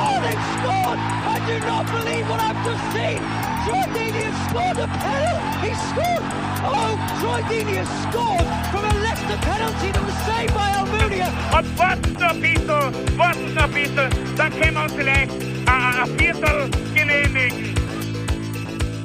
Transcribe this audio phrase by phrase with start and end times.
[0.00, 0.98] Oh, they've scored!
[0.98, 3.20] I do not believe what I've just seen!
[3.64, 5.68] Troy Deeney has scored a penalty!
[5.68, 6.24] He scored!
[6.64, 11.28] Oh, Troy Deeney has scored from a Leicester penalty that was saved by Almunia!
[11.56, 15.32] Und warten noch ein bisschen, warten noch ein bisschen, dann können wir uns vielleicht
[15.66, 17.74] ein Viertel genehmigen.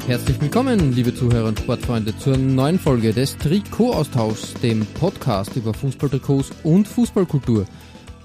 [0.08, 6.52] Herzlich willkommen, liebe Zuhörer und Sportfreunde, zur neuen Folge des Trikot-Austauschs, dem Podcast über Fußballtrikots
[6.64, 7.66] und Fußballkultur.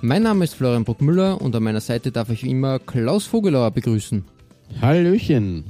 [0.02, 3.70] Mein Name ist Florian Bruckmüller und an meiner Seite darf ich wie immer Klaus Vogelauer
[3.70, 4.24] begrüßen.
[4.80, 5.64] Hallöchen.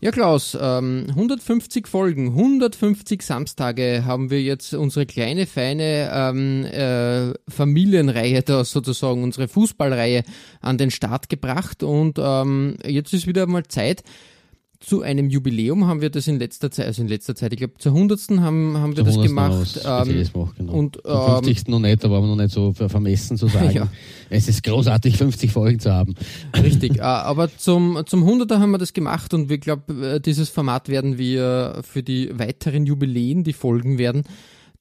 [0.00, 7.34] Ja, Klaus, ähm, 150 Folgen, 150 Samstage haben wir jetzt unsere kleine, feine ähm, äh,
[7.50, 10.24] Familienreihe da sozusagen, unsere Fußballreihe
[10.62, 14.02] an den Start gebracht und ähm, jetzt ist wieder mal Zeit,
[14.80, 17.74] zu einem Jubiläum haben wir das in letzter Zeit, also in letzter Zeit, ich glaube
[17.78, 18.20] zur 100.
[18.40, 19.80] haben, haben wir das gemacht.
[19.84, 20.72] Ähm, gemacht genau.
[20.72, 21.68] Und, ähm, Zum 50.
[21.68, 23.70] noch nicht, da waren wir noch nicht so vermessen zu sagen.
[23.70, 23.88] ja.
[24.30, 26.14] Es ist großartig, 50 Folgen zu haben.
[26.56, 30.88] Richtig, äh, aber zum, zum 100er haben wir das gemacht und wir glaube, dieses Format
[30.88, 34.24] werden wir für die weiteren Jubiläen, die folgen werden,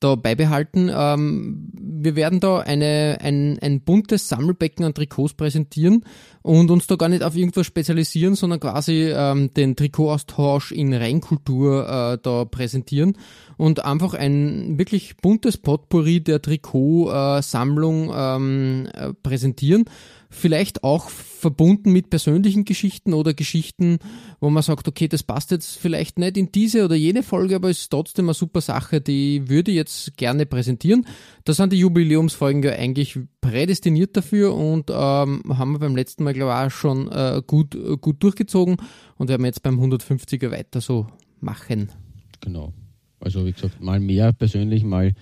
[0.03, 0.91] da beibehalten.
[0.93, 6.03] Ähm, wir werden da eine, ein, ein buntes Sammelbecken an Trikots präsentieren
[6.41, 11.87] und uns da gar nicht auf irgendwas spezialisieren, sondern quasi ähm, den Trikotaustausch in Reinkultur
[11.87, 13.17] äh, da präsentieren
[13.57, 19.85] und einfach ein wirklich buntes Potpourri der Trikotsammlung ähm, äh, präsentieren
[20.33, 21.09] vielleicht auch
[21.44, 23.99] verbunden mit persönlichen Geschichten oder Geschichten,
[24.39, 27.69] wo man sagt, okay, das passt jetzt vielleicht nicht in diese oder jene Folge, aber
[27.69, 31.05] ist trotzdem eine super Sache, die würde ich jetzt gerne präsentieren.
[31.44, 36.34] Da sind die Jubiläumsfolgen ja eigentlich prädestiniert dafür und ähm, haben wir beim letzten Mal,
[36.34, 38.78] glaube ich, auch schon äh, gut, gut durchgezogen
[39.17, 41.07] und werden jetzt beim 150er weiter so
[41.41, 41.91] machen.
[42.40, 42.73] Genau.
[43.19, 45.13] Also wie gesagt, mal mehr persönlich, mal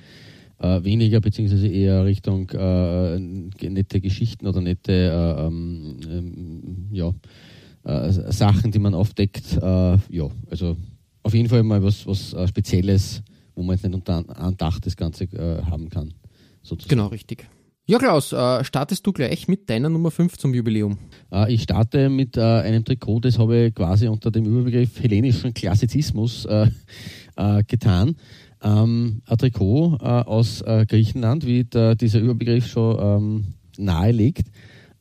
[0.61, 7.11] äh, weniger, beziehungsweise eher Richtung äh, nette Geschichten oder nette äh, ähm, ähm, ja,
[7.83, 9.57] äh, Sachen, die man aufdeckt.
[9.57, 10.77] Äh, ja, also
[11.23, 13.23] auf jeden Fall mal was, was äh, Spezielles,
[13.55, 15.27] wo man jetzt nicht unter einem Dach das Ganze
[15.65, 16.13] haben kann.
[16.61, 16.89] Sozusagen.
[16.89, 17.47] Genau, richtig.
[17.87, 20.97] Ja, Klaus, startest du gleich mit deiner Nummer 5 zum Jubiläum?
[21.49, 26.47] ich starte mit einem Trikot, das habe ich quasi unter dem Überbegriff hellenischen Klassizismus
[27.67, 28.15] getan
[28.63, 33.43] ähm, ein Trikot äh, aus äh, Griechenland, wie der, dieser Überbegriff schon ähm,
[33.77, 34.47] nahelegt.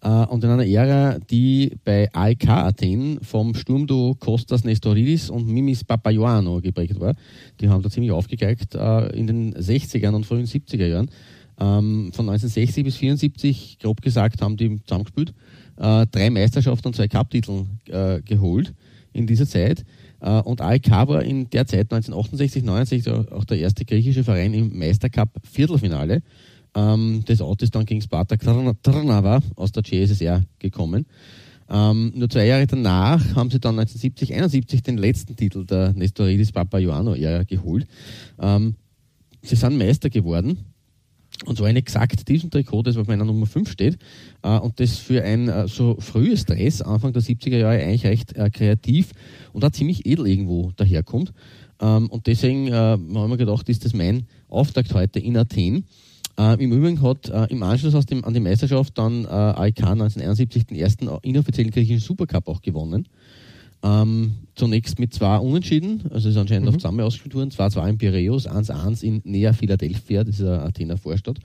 [0.02, 5.84] Äh, und in einer Ära, die bei AEK Athen vom Sturmduo Kostas Nestoridis und Mimis
[5.84, 7.14] Papaioannou geprägt war.
[7.60, 11.10] Die haben da ziemlich aufgegeigt äh, in den 60ern und frühen 70er Jahren.
[11.58, 15.34] Ähm, von 1960 bis 74, grob gesagt, haben die zusammengespielt.
[15.76, 18.72] Äh, drei Meisterschaften und zwei Cup-Titel äh, geholt
[19.12, 19.84] in dieser Zeit.
[20.20, 24.78] Äh, und AEK war in der Zeit 1968, 69 auch der erste griechische Verein im
[24.78, 26.22] Meistercup Viertelfinale.
[26.74, 31.06] Ähm, das Auto ist dann gegen Spartak Trnava aus der CSSR gekommen.
[31.68, 36.52] Ähm, nur zwei Jahre danach haben sie dann 1970, 71 den letzten Titel der Nestoridis
[36.52, 37.86] Papaioannou-Ära geholt.
[38.40, 38.74] Ähm,
[39.42, 40.58] sie sind Meister geworden
[41.46, 43.98] und zwar in exakt diesem Trikot, das auf meiner Nummer 5 steht.
[44.42, 48.36] Äh, und das für ein äh, so frühes Dress, Anfang der 70er Jahre, eigentlich recht
[48.36, 49.12] äh, kreativ
[49.52, 51.32] und auch ziemlich edel irgendwo daherkommt.
[51.80, 55.84] Ähm, und deswegen haben wir gedacht, ist das mein Auftakt heute in Athen.
[56.36, 61.10] Im Übrigen hat im Anschluss aus dem, an die Meisterschaft dann AEK 1971 den ersten
[61.20, 63.08] inoffiziellen griechischen Supercup auch gewonnen.
[63.82, 66.68] Ähm, zunächst mit zwei Unentschieden, also es ist anscheinend mhm.
[66.68, 70.98] auf zusammen ausgespielt worden, 2-2 in Piraeus, 1-1 in Nea Philadelphia, das ist eine Athener
[70.98, 71.38] Vorstadt.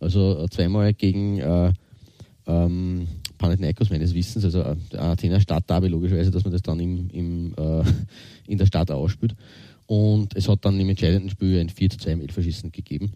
[0.00, 1.72] Also äh, zweimal gegen äh,
[2.46, 3.06] ähm,
[3.38, 7.84] Panathinaikos meines Wissens, also äh, Athener Stadtderby logischerweise, dass man das dann im, im, äh,
[8.48, 9.36] in der Stadt ausspielt.
[9.86, 13.12] Und es hat dann im entscheidenden Spiel ein 4 2 im Elferschießen gegeben.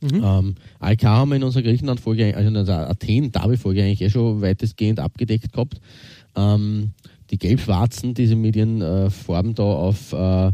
[0.00, 0.22] Mhm.
[0.22, 5.00] Ähm, ALK haben wir in unserer Griechenland-Folge, also in unserer Athen-Derby-Folge eigentlich eh schon weitestgehend
[5.00, 5.80] abgedeckt gehabt.
[6.36, 6.92] Ähm,
[7.30, 10.52] die gelb-schwarzen, diese Medienfarben äh, da auf äh,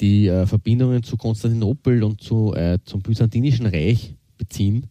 [0.00, 4.86] die äh, Verbindungen zu Konstantinopel und zu, äh, zum Byzantinischen Reich beziehen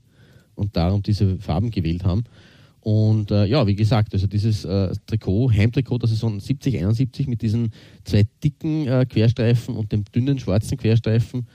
[0.56, 2.24] und darum diese Farben gewählt haben.
[2.80, 7.42] Und äh, ja, wie gesagt, also dieses äh, Trikot, Heimtrikot der Saison 70, 71 mit
[7.42, 7.72] diesen
[8.04, 11.48] zwei dicken äh, Querstreifen und dem dünnen schwarzen Querstreifen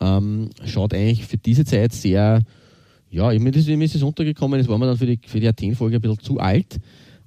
[0.00, 2.42] ähm, schaut eigentlich für diese Zeit sehr,
[3.10, 6.02] ja, mir ist, es untergekommen, es war mir dann für die, für die Athen-Folge ein
[6.02, 6.78] bisschen zu alt.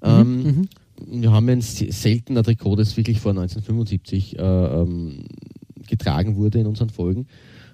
[0.02, 0.70] Mhm, ähm, mhm
[1.08, 5.26] wir haben ein seltener Trikot, das wirklich vor 1975 äh, ähm,
[5.88, 7.28] getragen wurde in unseren Folgen,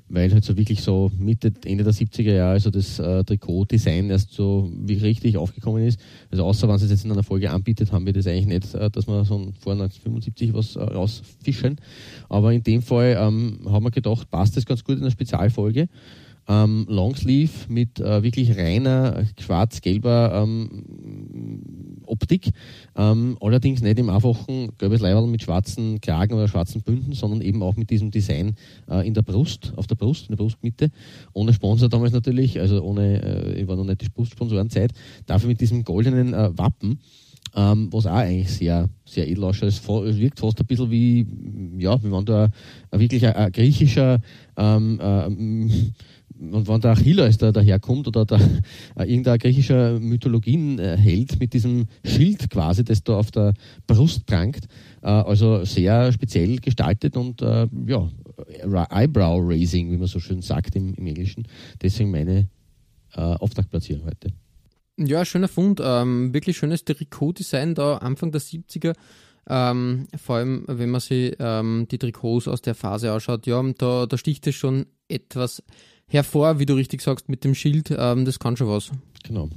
[0.08, 4.32] weil halt so wirklich so Mitte, Ende der 70er Jahre also das äh, Trikot-Design erst
[4.32, 6.00] so richtig aufgekommen ist.
[6.32, 8.90] Also außer wenn es jetzt in einer Folge anbietet, haben wir das eigentlich nicht, äh,
[8.90, 11.78] dass wir so vor 1975 was äh, rausfischen.
[12.30, 15.88] Aber in dem Fall ähm, haben wir gedacht, passt das ganz gut in einer Spezialfolge
[16.48, 22.52] ähm, Longsleeve mit äh, wirklich reiner schwarz-gelber ähm, Optik.
[22.96, 27.64] Ähm, allerdings nicht im einfachen gelbes Leiberl mit schwarzen Kragen oder schwarzen Bünden, sondern eben
[27.64, 28.56] auch mit diesem Design
[28.90, 30.92] äh, in der Brust, auf der Brust, in der Brustmitte.
[31.34, 34.92] Ohne Sponsor damals natürlich, also ohne, äh, ich war noch nicht die Brustsponsorenzeit.
[35.26, 37.00] Dafür mit diesem goldenen äh, Wappen.
[37.58, 39.70] Ähm, was auch eigentlich sehr, sehr edel ausschaut.
[39.70, 41.26] Es, wirkt fast ein bisschen wie,
[41.78, 42.50] ja, wie wenn da
[42.92, 44.20] wirklich ein, ein griechischer
[44.58, 45.30] ähm, äh,
[46.40, 48.40] und wenn der Achilles da daherkommt oder der,
[48.96, 53.54] äh, irgendein griechischer Mythologienheld mit diesem Schild quasi, das da auf der
[53.88, 54.68] Brust prangt,
[55.02, 58.10] äh, also sehr speziell gestaltet und äh, ja,
[58.90, 61.48] Eyebrow-Raising, wie man so schön sagt im, im Englischen.
[61.82, 62.50] Deswegen meine
[63.14, 64.30] äh, Auftaktplatzierung heute.
[64.98, 65.82] Ja, schöner Fund.
[65.84, 68.94] Ähm, wirklich schönes Trikot-Design da Anfang der 70er.
[69.48, 74.06] Ähm, vor allem, wenn man sich ähm, die Trikots aus der Phase anschaut, ja, da,
[74.06, 75.62] da sticht es schon etwas
[76.08, 77.94] hervor, wie du richtig sagst, mit dem Schild.
[77.98, 78.92] Ähm, das kann schon was.
[79.24, 79.50] Genau.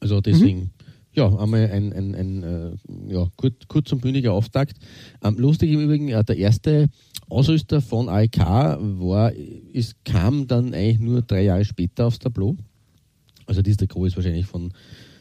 [0.00, 0.70] Also deswegen, mhm.
[1.12, 4.76] ja, einmal ein, ein, ein äh, ja, kurz, kurz und bündiger Auftakt.
[5.22, 6.88] Ähm, lustig im Übrigen, äh, der erste
[7.28, 9.32] Ausrüster von AEK war,
[9.72, 12.56] es kam dann eigentlich nur drei Jahre später aufs Tableau.
[13.46, 14.72] Also dieses Trikot ist wahrscheinlich von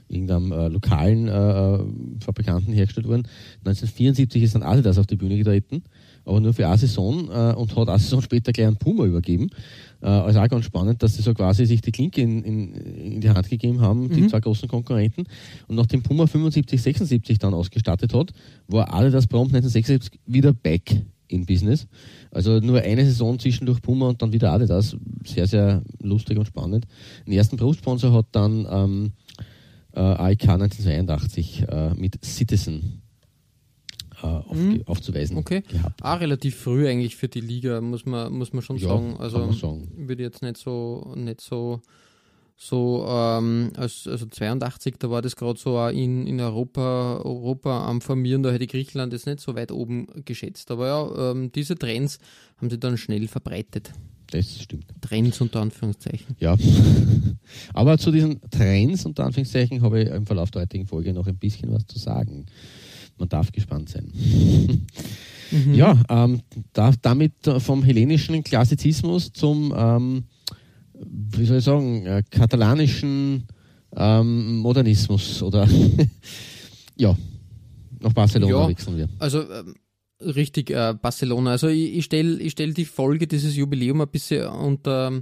[0.07, 1.85] irgendeinem äh, lokalen äh, äh
[2.23, 3.27] Fabrikanten hergestellt worden.
[3.59, 5.83] 1974 ist dann Adidas auf die Bühne getreten,
[6.25, 9.49] aber nur für eine Saison äh, und hat eine Saison später gleich einen Puma übergeben.
[10.01, 13.21] Äh, also auch ganz spannend, dass sie so quasi sich die Klinke in, in, in
[13.21, 14.29] die Hand gegeben haben, die mhm.
[14.29, 15.25] zwei großen Konkurrenten.
[15.67, 18.33] Und nachdem Puma 75, 76 dann ausgestattet hat,
[18.67, 21.87] war Adidas prompt 1976 wieder back in Business.
[22.31, 24.95] Also nur eine Saison zwischendurch Puma und dann wieder Adidas.
[25.23, 26.85] Sehr, sehr lustig und spannend.
[27.25, 29.11] Den ersten Brustsponsor hat dann ähm,
[29.93, 33.01] äh, AIK 1982 äh, mit Citizen
[34.25, 34.83] auf, mhm.
[34.85, 35.61] aufzuweisen okay.
[35.61, 36.03] gehabt.
[36.03, 39.15] Auch relativ früh eigentlich für die Liga, muss man, muss man schon ja, sagen.
[39.17, 39.87] Also sagen.
[39.95, 41.81] würde jetzt nicht so, nicht so,
[42.55, 48.01] so ähm, als, also 82, da war das gerade so in, in Europa, Europa am
[48.01, 50.71] Formieren, da hätte Griechenland jetzt nicht so weit oben geschätzt.
[50.71, 52.19] Aber ja, ähm, diese Trends
[52.57, 53.91] haben sie dann schnell verbreitet.
[54.31, 54.85] Das stimmt.
[55.01, 56.35] Trends unter Anführungszeichen.
[56.39, 56.57] Ja.
[57.73, 61.37] Aber zu diesen Trends unter Anführungszeichen habe ich im Verlauf der heutigen Folge noch ein
[61.37, 62.45] bisschen was zu sagen.
[63.17, 64.11] Man darf gespannt sein.
[65.51, 65.73] Mhm.
[65.73, 66.41] Ja, ähm,
[66.73, 70.23] da, damit vom hellenischen Klassizismus zum, ähm,
[70.93, 73.45] wie soll ich sagen, äh, katalanischen
[73.95, 75.67] ähm, Modernismus oder
[76.97, 77.15] ja,
[77.99, 79.09] nach Barcelona ja, wechseln wir.
[79.19, 79.75] Also ähm,
[80.19, 81.51] richtig, äh, Barcelona.
[81.51, 85.19] Also ich, ich stelle ich stell die Folge dieses Jubiläum ein bisschen unter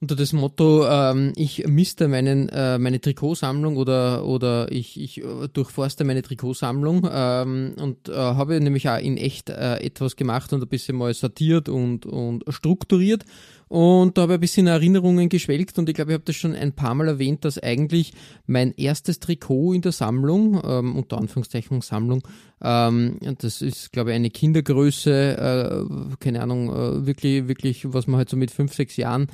[0.00, 5.48] unter das Motto, ähm, ich misste meinen, äh, meine Trikotsammlung oder, oder ich, ich äh,
[5.52, 10.62] durchforste meine Trikotsammlung ähm, und äh, habe nämlich auch in echt äh, etwas gemacht und
[10.62, 13.24] ein bisschen mal sortiert und, und strukturiert.
[13.66, 16.54] Und da habe ich ein bisschen Erinnerungen geschwelgt und ich glaube, ich habe das schon
[16.54, 18.14] ein paar Mal erwähnt, dass eigentlich
[18.46, 22.22] mein erstes Trikot in der Sammlung, ähm, unter Anführungszeichen Sammlung,
[22.62, 28.18] ähm, das ist, glaube ich, eine Kindergröße, äh, keine Ahnung, äh, wirklich, wirklich, was man
[28.18, 29.26] halt so mit fünf, sechs Jahren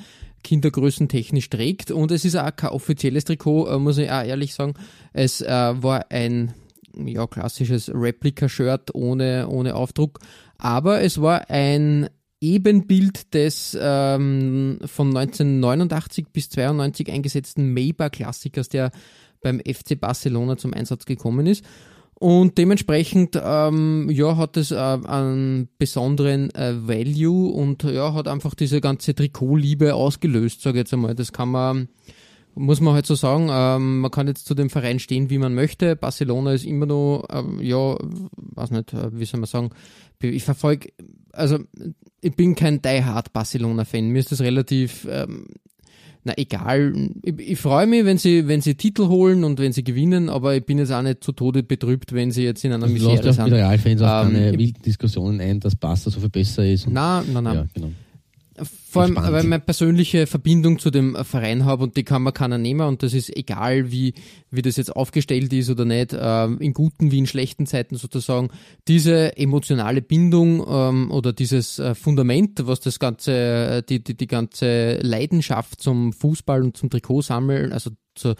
[0.45, 1.91] Kindergrößen technisch trägt.
[1.91, 4.75] Und es ist auch kein offizielles Trikot, äh, muss ich auch ehrlich sagen.
[5.11, 6.53] Es äh, war ein
[6.95, 10.19] ja, klassisches Replika-Shirt ohne, ohne Aufdruck.
[10.57, 12.09] Aber es war ein
[12.39, 18.91] Ebenbild des ähm, von 1989 bis 92 eingesetzten Maybach-Klassikers, der
[19.41, 21.65] beim FC Barcelona zum Einsatz gekommen ist.
[22.17, 28.55] Und dementsprechend ähm, ja, hat es äh, einen besonderen äh, Value und ja, hat einfach
[28.55, 31.13] diese ganze Trikotliebe ausgelöst, sage ich jetzt einmal.
[31.13, 31.89] Das kann man,
[32.53, 33.49] muss man halt so sagen.
[33.51, 35.97] Ähm, man kann jetzt zu dem Verein stehen, wie man möchte.
[35.97, 39.71] Barcelona ist immer noch, ähm, ja, weiß nicht, äh, wie soll man sagen,
[40.21, 40.93] ich verfolge,
[41.33, 41.59] also
[42.21, 44.07] ich bin kein Die Hard Barcelona-Fan.
[44.07, 45.47] Mir ist das relativ ähm,
[46.25, 49.83] na egal, ich, ich freue mich, wenn sie, wenn sie Titel holen und wenn sie
[49.83, 52.87] gewinnen, aber ich bin jetzt auch nicht zu Tode betrübt, wenn sie jetzt in einer
[52.87, 53.45] Misere sind.
[53.45, 56.89] mit Realfans auch ähm, keine wilden Diskussionen ein, dass Barca so viel besser ist.
[56.89, 57.55] Nein, nein, nein.
[57.55, 57.91] Ja, genau.
[58.63, 62.33] Vor allem, weil ich meine persönliche Verbindung zu dem Verein habe und die kann man
[62.33, 64.13] keiner nehmen und das ist egal, wie,
[64.49, 68.49] wie das jetzt aufgestellt ist oder nicht, äh, in guten wie in schlechten Zeiten sozusagen.
[68.87, 74.27] Diese emotionale Bindung ähm, oder dieses äh, Fundament, was das ganze, äh, die, die, die
[74.27, 78.35] ganze Leidenschaft zum Fußball und zum Trikotsammeln, also zur,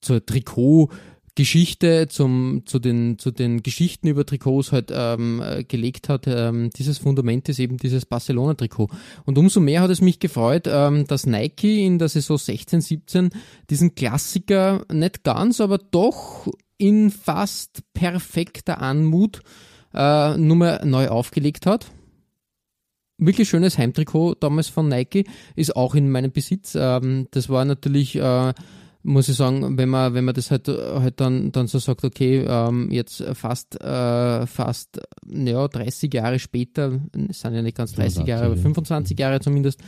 [0.00, 0.90] zur Trikot
[1.34, 6.26] Geschichte, zum, zu, den, zu den Geschichten über Trikots halt ähm, äh, gelegt hat.
[6.26, 8.88] Ähm, dieses Fundament ist eben dieses Barcelona-Trikot.
[9.24, 13.30] Und umso mehr hat es mich gefreut, ähm, dass Nike in der Saison 16, 17
[13.70, 19.40] diesen Klassiker nicht ganz, aber doch in fast perfekter Anmut
[19.94, 21.86] äh, Nummer neu aufgelegt hat.
[23.16, 25.24] Wirklich schönes Heimtrikot damals von Nike,
[25.54, 26.76] ist auch in meinem Besitz.
[26.78, 28.52] Ähm, das war natürlich äh,
[29.02, 32.44] muss ich sagen, wenn man, wenn man das halt, halt dann, dann so sagt, okay,
[32.46, 38.26] ähm, jetzt fast, äh, fast, ja, 30 Jahre später, es sind ja nicht ganz 30
[38.26, 39.80] Jahre, aber 25 Jahre zumindest,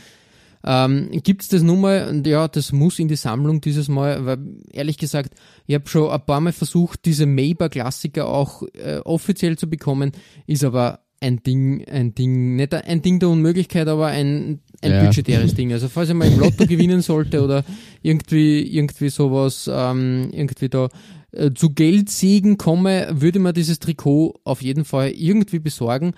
[0.67, 2.23] ähm, Gibt es das nun mal?
[2.25, 4.39] Ja, das muss in die Sammlung dieses Mal, weil
[4.71, 5.35] ehrlich gesagt,
[5.67, 10.11] ich habe schon ein paar Mal versucht, diese Maber-Klassiker auch äh, offiziell zu bekommen,
[10.47, 15.03] ist aber ein Ding, ein Ding, nicht ein Ding der Unmöglichkeit, aber ein, ein ja.
[15.05, 15.71] budgetäres Ding.
[15.73, 17.63] Also falls ich mal im Lotto gewinnen sollte oder
[18.01, 20.89] irgendwie, irgendwie sowas, ähm, irgendwie da
[21.31, 26.13] äh, zu Geldsegen komme, würde man dieses Trikot auf jeden Fall irgendwie besorgen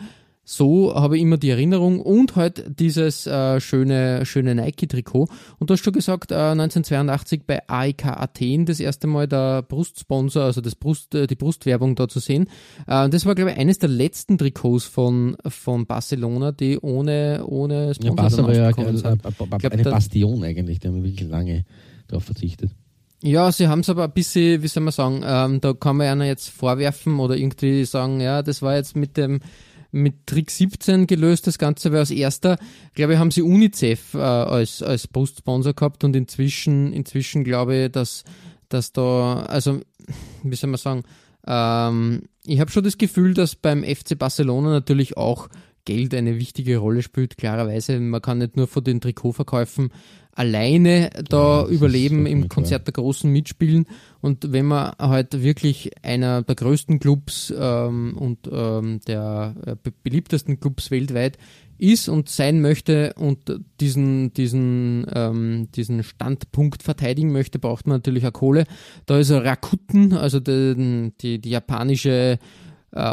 [0.49, 5.27] so habe ich immer die Erinnerung und halt dieses äh, schöne, schöne Nike-Trikot.
[5.59, 10.43] Und du hast schon gesagt, äh, 1982 bei AEK Athen das erste Mal der Brustsponsor,
[10.43, 12.47] also das Brust, äh, die Brustwerbung da zu sehen.
[12.87, 17.93] Äh, das war, glaube ich, eines der letzten Trikots von, von Barcelona, die ohne, ohne
[17.93, 21.65] Sponsor ja, Barca war ja eine, glaub, eine Bastion eigentlich, die haben wirklich lange
[22.07, 22.71] darauf verzichtet.
[23.21, 26.07] Ja, sie haben es aber ein bisschen, wie soll man sagen, ähm, da kann man
[26.07, 29.41] einer jetzt vorwerfen oder irgendwie sagen, ja, das war jetzt mit dem
[29.91, 32.57] mit Trick 17 gelöst, das Ganze war als erster.
[32.93, 37.91] Glaube ich, haben sie UNICEF äh, als, als Postsponsor gehabt und inzwischen, inzwischen glaube ich,
[37.91, 38.23] dass,
[38.69, 39.81] dass da, also,
[40.43, 41.03] wie soll man sagen,
[41.45, 45.49] ähm, ich habe schon das Gefühl, dass beim FC Barcelona natürlich auch
[45.85, 47.99] Geld eine wichtige Rolle spielt, klarerweise.
[47.99, 49.89] Man kann nicht nur von den Trikotverkäufen
[50.37, 53.87] alleine da ja, überleben im Konzert der Großen mitspielen.
[54.21, 60.59] Und wenn man halt wirklich einer der größten Clubs ähm, und ähm, der äh, beliebtesten
[60.59, 61.39] Clubs weltweit
[61.79, 63.39] ist und sein möchte und
[63.79, 68.65] diesen, diesen, ähm, diesen Standpunkt verteidigen möchte, braucht man natürlich auch Kohle.
[69.07, 72.37] Da ist Rakuten, also die, die, die japanische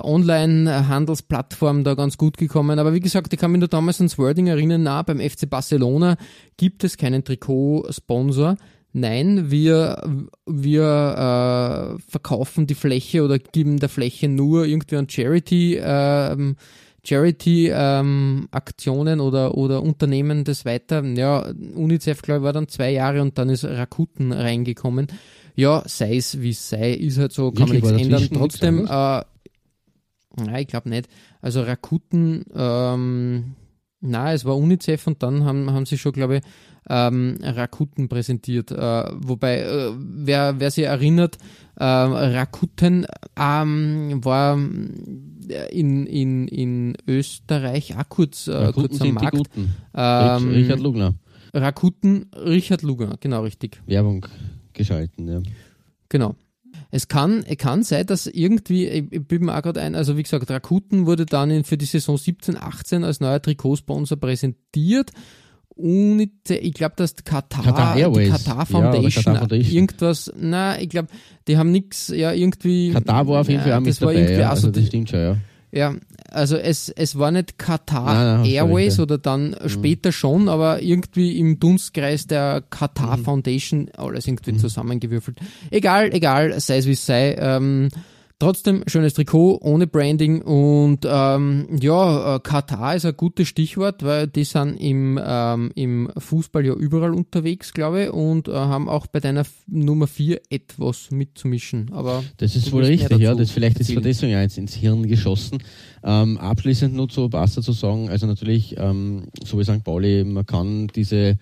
[0.03, 2.79] Online-Handelsplattform da ganz gut gekommen.
[2.79, 6.17] Aber wie gesagt, ich kann mich nur damals ans Wording erinnern, na, beim FC Barcelona
[6.57, 8.57] gibt es keinen Trikot-Sponsor.
[8.97, 10.03] Nein, wir,
[10.47, 16.55] wir äh, verkaufen die Fläche oder geben der Fläche nur irgendwie an Charity, ähm,
[17.03, 21.05] Charity ähm, Aktionen oder, oder Unternehmen das weiter.
[21.05, 25.09] Ja, UNICEF, glaube ich, war dann zwei Jahre und dann ist Rakuten reingekommen.
[25.57, 28.29] Ja, sei es wie es sei, ist halt so, kann Wirklich, man nichts ändern.
[28.33, 29.23] Trotzdem, äh,
[30.37, 31.09] Nein, ich glaube nicht.
[31.41, 33.55] Also Rakuten, ähm,
[34.01, 36.43] na, es war UNICEF und dann haben, haben sie schon, glaube ich,
[36.89, 38.71] ähm, Rakuten präsentiert.
[38.71, 41.39] Äh, wobei, äh, wer, wer sich erinnert,
[41.77, 43.07] äh, Rakuten
[43.39, 44.59] ähm, war
[45.49, 49.51] äh, in, in, in Österreich auch kurz, äh, kurz am Markt.
[49.95, 51.15] Ähm, Richard Lugner.
[51.55, 53.81] Rakuten, Richard Lugner, genau richtig.
[53.87, 54.27] Werbung
[54.73, 55.41] geschalten, ja.
[56.09, 56.35] Genau.
[56.95, 60.23] Es kann, es kann sein, dass irgendwie, ich bin mir auch gerade ein, also wie
[60.23, 65.11] gesagt, Rakuten wurde dann für die Saison 17, 18 als neuer Trikotsponsor präsentiert.
[65.71, 68.31] Und ich glaube, dass Katar, Katar Airways.
[68.31, 71.09] Katar Foundation, ja, Katar Foundation, irgendwas, na, ich glaube,
[71.49, 72.93] die haben nichts, ja, irgendwie.
[72.93, 75.37] Katar war auf jeden Fall auch mit dabei, ja, also das stimmt schon, ja.
[75.75, 75.97] Ja,
[76.31, 79.69] also es, es war nicht Qatar nein, nein, Airways oder dann mhm.
[79.69, 83.25] später schon, aber irgendwie im Dunstkreis der Qatar mhm.
[83.25, 84.59] Foundation alles irgendwie mhm.
[84.61, 85.39] zusammengewürfelt.
[85.73, 87.35] Egal, egal, sei es wie es sei.
[87.37, 87.89] Ähm,
[88.41, 94.27] Trotzdem schönes Trikot ohne Branding und ähm, ja, äh, Katar ist ein gutes Stichwort, weil
[94.27, 99.07] die sind im, ähm, im Fußball ja überall unterwegs, glaube ich, und äh, haben auch
[99.07, 101.93] bei deiner Nummer 4 etwas mitzumischen.
[101.93, 105.59] Aber das ist wohl richtig, ja, das vielleicht ist deswegen eins ins Hirn geschossen.
[106.03, 109.85] Ähm, abschließend nur zu Barca zu sagen, also natürlich, ähm, so wie St.
[109.85, 111.39] Pauli, man kann diese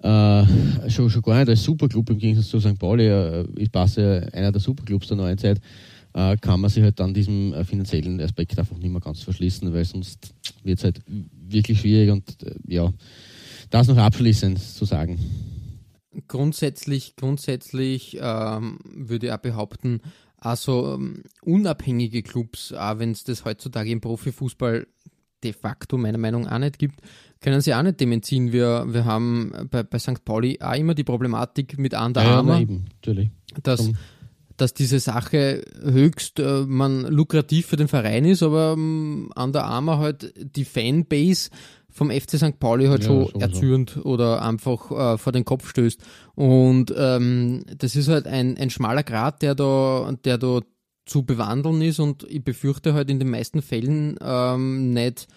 [0.00, 0.44] äh,
[0.88, 2.78] schon, schon gar nicht als Superclub im Gegensatz zu St.
[2.78, 5.60] Pauli, äh, ist Barca einer der Superclubs der neuen Zeit
[6.14, 9.72] äh, kann man sich halt dann diesem äh, finanziellen Aspekt einfach nicht mehr ganz verschließen,
[9.74, 12.92] weil sonst wird es halt wirklich schwierig und äh, ja,
[13.70, 15.18] das noch abschließend zu sagen.
[16.28, 20.00] Grundsätzlich, grundsätzlich ähm, würde ich auch behaupten,
[20.36, 24.86] also ähm, unabhängige Clubs, auch wenn es das heutzutage im Profifußball
[25.42, 27.00] de facto meiner Meinung nach auch nicht gibt,
[27.40, 28.52] können sie auch nicht dem entziehen.
[28.52, 30.24] Wir, wir haben bei, bei St.
[30.24, 33.30] Pauli auch immer die Problematik mit Under ja, Armour, ja, eben, natürlich.
[33.62, 33.90] dass,
[34.56, 39.64] dass diese Sache höchst äh, man lukrativ für den Verein ist, aber ähm, an der
[39.64, 41.50] Arme halt die Fanbase
[41.90, 42.58] vom FC St.
[42.58, 43.38] Pauli halt ja, schon sowieso.
[43.38, 46.00] erzürnt oder einfach äh, vor den Kopf stößt.
[46.34, 50.60] Und ähm, das ist halt ein, ein schmaler Grat, der da, der da
[51.06, 55.28] zu bewandeln ist und ich befürchte halt in den meisten Fällen ähm, nicht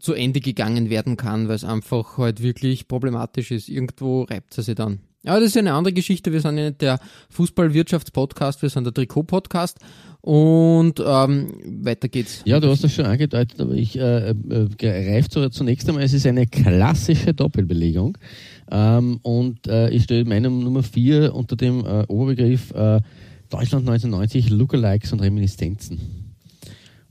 [0.00, 3.68] zu Ende gegangen werden kann, weil es einfach halt wirklich problematisch ist.
[3.68, 5.00] Irgendwo reibt es sich dann.
[5.24, 6.32] Ja, das ist eine andere Geschichte.
[6.32, 7.00] Wir sind ja nicht der
[7.30, 9.78] Fußballwirtschaftspodcast, wir sind der Trikot-Podcast
[10.20, 12.42] und ähm, weiter geht's.
[12.44, 14.34] Ja, du hast das schon angedeutet, aber ich äh, äh,
[14.76, 18.18] greife zu, zunächst einmal, es ist eine klassische Doppelbelegung
[18.70, 23.00] ähm, und äh, ich stelle meine Nummer 4 unter dem äh, Oberbegriff äh,
[23.48, 26.34] Deutschland 1990 Lookalikes und Reminiszenzen.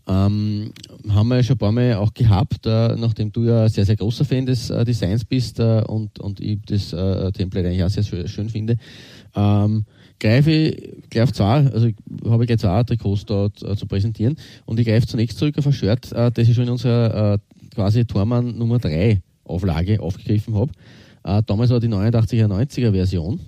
[0.07, 0.71] Ähm,
[1.09, 3.95] haben wir ja schon ein paar Mal auch gehabt, äh, nachdem du ja sehr, sehr
[3.95, 7.89] großer Fan des äh, Designs bist äh, und, und ich das äh, Template eigentlich auch
[7.89, 8.77] sehr schön, schön finde.
[9.35, 9.85] Ähm,
[10.19, 11.89] greife ich gleich auf zwei, also
[12.25, 15.65] habe ich gleich zwei Trikots dort äh, zu präsentieren und ich greife zunächst zurück auf
[15.65, 17.39] ein Shirt, das ich schon in unserer
[17.73, 20.71] quasi Tormann Nummer 3 Auflage aufgegriffen habe.
[21.45, 23.39] Damals war die 89er, 90er Version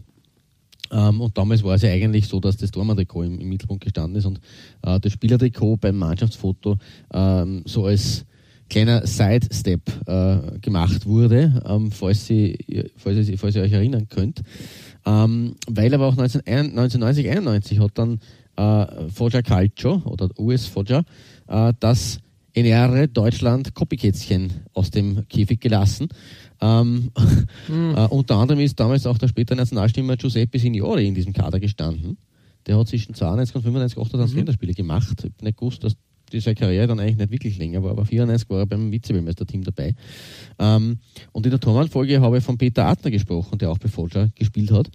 [0.91, 4.17] ähm, und damals war es ja eigentlich so, dass das Dormantrikot im, im Mittelpunkt gestanden
[4.17, 4.39] ist und
[4.83, 6.77] äh, das Spielertrikot beim Mannschaftsfoto
[7.13, 8.25] ähm, so als
[8.69, 12.57] kleiner Sidestep äh, gemacht wurde, ähm, falls, Sie,
[12.97, 14.41] falls, Sie, falls ihr euch erinnern könnt.
[15.05, 18.19] Ähm, weil aber auch 19, 1990, 91 hat dann
[18.55, 21.03] äh, Foggia Calcio oder US Foggia
[21.47, 22.19] äh, das
[22.53, 26.07] NR Deutschland Copykätzchen aus dem Käfig gelassen
[26.65, 27.11] ähm,
[27.67, 27.93] mhm.
[27.95, 32.17] äh, unter anderem ist damals auch der spätere Nationalstürmer Giuseppe Signori in diesem Kader gestanden.
[32.65, 34.39] Der hat zwischen 92 und 95 28 mhm.
[34.39, 35.15] Länderspiele gemacht.
[35.19, 35.95] Ich habe nicht gewusst, dass
[36.31, 39.93] diese Karriere dann eigentlich nicht wirklich länger war, aber 94 war er beim Vize-Weltmeister-Team dabei.
[40.57, 40.97] Ähm,
[41.31, 44.71] und in der Tormann-Folge habe ich von Peter Adner gesprochen, der auch bei Folger gespielt
[44.71, 44.89] hat.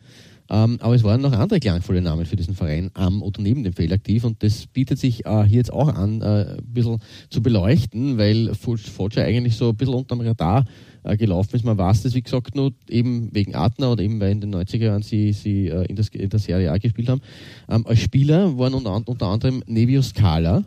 [0.53, 3.73] Ähm, aber es waren noch andere klangvolle Namen für diesen Verein am oder neben dem
[3.73, 7.41] Feld aktiv und das bietet sich äh, hier jetzt auch an, äh, ein bisschen zu
[7.41, 10.65] beleuchten, weil Folger eigentlich so ein bisschen unterm Radar
[11.05, 11.65] äh, gelaufen ist.
[11.65, 14.79] Man weiß das, wie gesagt, nur eben wegen Adner oder eben weil in den 90er
[14.79, 17.21] Jahren sie, sie äh, in, das, in der Serie A gespielt haben.
[17.69, 20.65] Ähm, als Spieler waren unter, unter anderem Nevio Scala,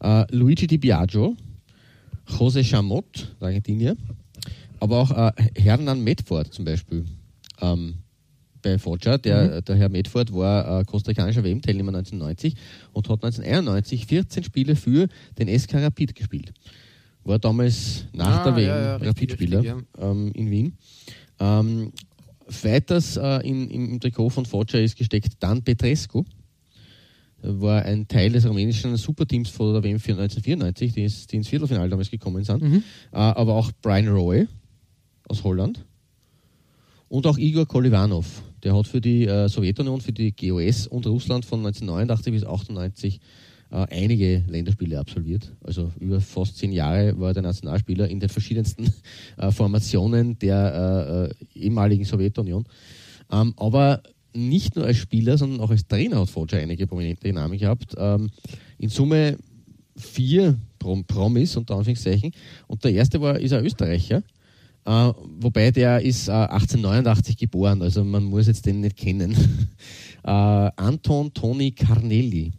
[0.00, 1.34] äh, Luigi Di Biagio,
[2.26, 3.96] José Chamot, Argentinier,
[4.80, 7.06] aber auch äh, Hernan Medford zum Beispiel.
[7.62, 7.94] Ähm,
[8.62, 9.18] bei Foggia.
[9.18, 9.64] Der, mhm.
[9.64, 12.54] der Herr Medford war äh, kostarikanischer WM-Teilnehmer 1990
[12.92, 16.52] und hat 1991 14 Spiele für den SK Rapid gespielt
[17.28, 19.76] war damals nach ah, der WM ja, ja, Rapidspieler ja.
[19.98, 20.76] ähm, in Wien.
[21.38, 21.92] Ähm,
[22.62, 26.24] weiters äh, in, im Trikot von Foggia ist gesteckt Dan Petrescu.
[27.40, 31.88] War ein Teil des rumänischen Superteams von der WM 1994, die, ist, die ins Viertelfinale
[31.88, 32.62] damals gekommen sind.
[32.62, 32.82] Mhm.
[33.12, 34.48] Äh, aber auch Brian Roy
[35.28, 35.84] aus Holland.
[37.08, 38.42] Und auch Igor Kolivanov.
[38.64, 43.20] Der hat für die äh, Sowjetunion, für die GOS und Russland von 1989 bis 1998
[43.70, 45.52] äh, einige Länderspiele absolviert.
[45.62, 48.92] Also über fast zehn Jahre war er der Nationalspieler in den verschiedensten
[49.36, 52.64] äh, Formationen der äh, ehemaligen Sowjetunion.
[53.30, 54.02] Ähm, aber
[54.34, 57.94] nicht nur als Spieler, sondern auch als Trainer hat Foggia einige prominente Namen gehabt.
[57.98, 58.30] Ähm,
[58.78, 59.36] in Summe
[59.96, 62.32] vier Prom Promis, unter Anführungszeichen.
[62.66, 64.22] Und der erste war, ist ein Österreicher.
[64.88, 69.36] Uh, wobei der ist uh, 1889 geboren, also man muss jetzt den nicht kennen.
[70.24, 72.52] uh, Anton Toni Carnelli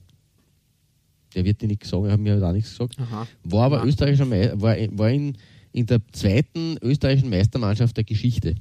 [1.36, 3.00] der wird dir nichts sagen, er hat mir auch nichts gesagt.
[3.00, 3.28] Aha.
[3.44, 5.38] War aber österreichischer Me war, war in,
[5.72, 8.56] in der zweiten österreichischen Meistermannschaft der Geschichte.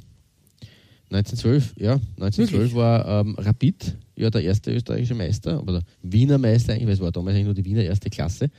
[1.11, 2.75] 1912, ja, 1912 Wirklich?
[2.75, 7.13] war ähm, Rapid ja der erste österreichische Meister, oder Wiener Meister eigentlich, weil es war
[7.13, 8.51] damals eigentlich nur die Wiener erste Klasse.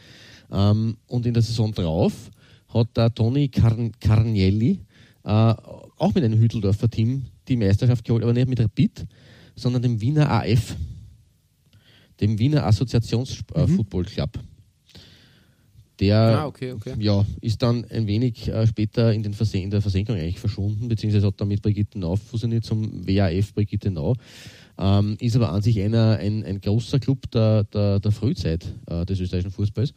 [0.52, 2.32] Ähm, und in der Saison drauf
[2.69, 4.80] hat der Toni Carn Carnielli
[5.24, 9.06] äh, auch mit einem Hütteldorfer Team die Meisterschaft geholt, aber nicht mit Rapid,
[9.56, 10.76] sondern dem Wiener AF
[12.20, 14.08] dem Wiener Assoziationsfootball mhm.
[14.08, 14.40] Club.
[16.00, 16.94] Der ah, okay, okay.
[16.98, 20.88] Ja, ist dann ein wenig äh, später in, den Versen in der Versenkung eigentlich verschwunden,
[20.88, 24.16] beziehungsweise hat dann mit Brigitte Nau fusioniert zum WAF Brigitte Nau.
[24.78, 29.06] Ähm, ist aber an sich einer, ein, ein großer Club der, der, der Frühzeit äh,
[29.06, 29.94] des österreichischen Fußballs.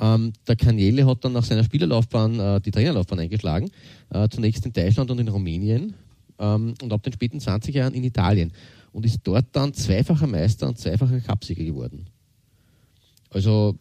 [0.00, 3.70] Ähm, der Kanjele hat dann nach seiner Spielerlaufbahn äh, die Trainerlaufbahn eingeschlagen,
[4.10, 5.94] äh, zunächst in Deutschland und in Rumänien
[6.38, 8.52] ähm, und ab den späten 20er Jahren in Italien
[8.92, 12.06] und ist dort dann zweifacher Meister und zweifacher Cupsieger geworden.
[13.30, 13.76] Also,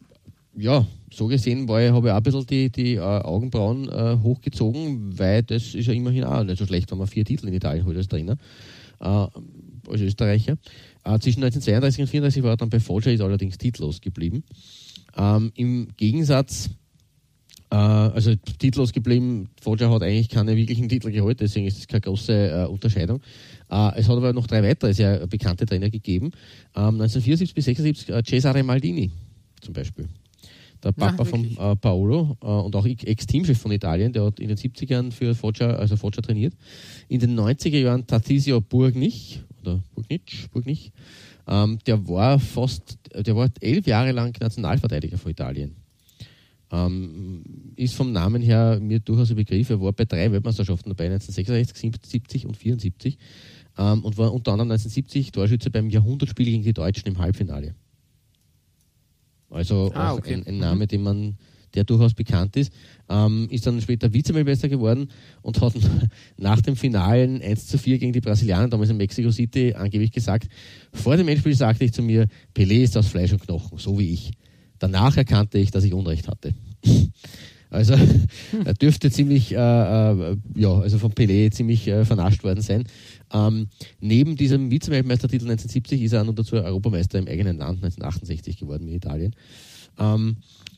[0.55, 5.43] ja, so gesehen habe ich auch ein bisschen die, die äh, Augenbrauen äh, hochgezogen, weil
[5.43, 7.95] das ist ja immerhin auch nicht so schlecht, wenn man vier Titel in Italien holt
[7.95, 8.37] als Trainer,
[8.99, 10.57] äh, als Österreicher.
[11.03, 14.43] Äh, zwischen 1932 und 1934 war er dann bei Foggia, ist allerdings titellos geblieben.
[15.17, 16.69] Ähm, Im Gegensatz
[17.69, 19.49] Äh, also titellos geblieben.
[19.61, 23.21] Foggia hat eigentlich keine wirklichen Titel geholt, deswegen ist es keine große äh, Unterscheidung.
[23.69, 26.31] Äh, es hat aber noch drei weitere sehr bekannte Trainer gegeben.
[26.75, 29.11] Ähm, 1974 bis 76 äh, Cesare Maldini
[29.59, 30.07] zum Beispiel.
[30.81, 34.57] Der Papa von äh, Paolo äh, und auch Ex-Teamchef von Italien, der hat in den
[34.57, 36.53] 70ern für Foggia, also Foggia trainiert.
[37.09, 40.91] In den 90er Jahren Tarcisio Burgnich oder Burgnich, Burgnich
[41.47, 45.75] ähm, der war fast, der war elf Jahre lang Nationalverteidiger von Italien.
[46.69, 47.43] Ähm,
[47.77, 49.69] ist vom Namen her mir durchaus ein Begriff.
[49.69, 53.17] Er war bei drei Weltmeisterschaften dabei, 1966, 70 und 74
[53.77, 57.75] ähm, und war unter anderem 1970 Torschütze beim Jahrhundertspiel gegen die Deutschen im Halbfinale.
[59.49, 60.33] Also ah, okay.
[60.33, 60.87] ein, ein, Name, mhm.
[60.87, 61.37] den man,
[61.73, 62.71] der durchaus bekannt ist.
[63.09, 65.09] Ähm, ist dann später Vizemeister geworden
[65.41, 65.73] und hat
[66.37, 70.47] nach dem finalen 1 zu 4 gegen die Brasilianer, damals in Mexico City, angeblich gesagt,
[70.93, 74.13] vor dem Endspiel sagte ich zu mir, Pelé ist aus Fleisch und Knochen, so wie
[74.13, 74.31] ich.
[74.79, 76.53] Danach erkannte ich, dass ich Unrecht hatte.
[77.69, 77.95] Also
[78.65, 82.85] er dürfte ziemlich, äh, äh, ja, also von Pelé ziemlich äh, vernascht worden sein.
[83.33, 83.67] Ähm,
[83.99, 88.95] neben diesem Vizeweltmeistertitel 1970 ist er noch dazu Europameister im eigenen Land 1968 geworden mit
[88.95, 89.35] Italien.
[89.99, 90.37] Ähm,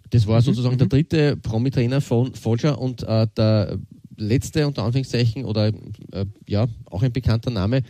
[0.10, 0.80] das war mhm, sozusagen mhm.
[0.80, 3.78] der dritte Promi-Trainer von Foggia und äh, der
[4.18, 5.68] letzte unter Anführungszeichen oder
[6.12, 7.84] äh, ja auch ein bekannter Name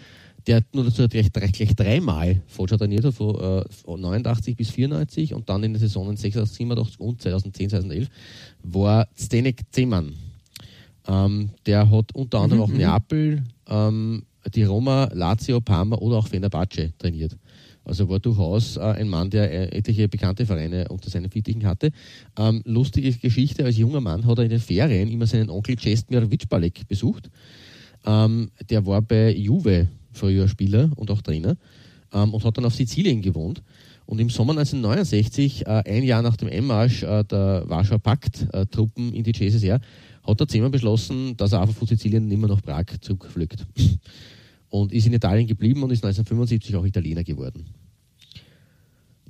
[0.48, 5.34] der nur dazu gleich, gleich dreimal Foggia trainiert hat, von, äh, von 89 bis 94
[5.34, 8.10] und dann in den Saisonen 86, 87 und 2010, 2011,
[8.64, 10.16] war Zdenek Zeman.
[11.08, 12.78] Ähm, der hat unter anderem mhm, auch mhm.
[12.78, 14.24] Neapel, ähm,
[14.56, 17.38] die Roma, Lazio, Parma oder auch Fenerbahce trainiert.
[17.90, 21.90] Also war durchaus äh, ein Mann, der äh, etliche bekannte Vereine unter seinen Fittichen hatte.
[22.38, 26.30] Ähm, lustige Geschichte, als junger Mann hat er in den Ferien immer seinen Onkel Cestmir
[26.30, 27.32] Vicbalek besucht.
[28.06, 31.58] Ähm, der war bei Juve früher Spieler und auch Trainer,
[32.14, 33.64] ähm, und hat dann auf Sizilien gewohnt.
[34.06, 39.24] Und im Sommer 1969, äh, ein Jahr nach dem Einmarsch äh, der Warschauer Pakt-Truppen in
[39.24, 39.82] die CSSR,
[40.24, 43.66] hat er zehnmal beschlossen, dass er einfach von Sizilien mehr nach Prag zurückflügt.
[44.70, 47.66] und ist in Italien geblieben und ist 1975 auch Italiener geworden.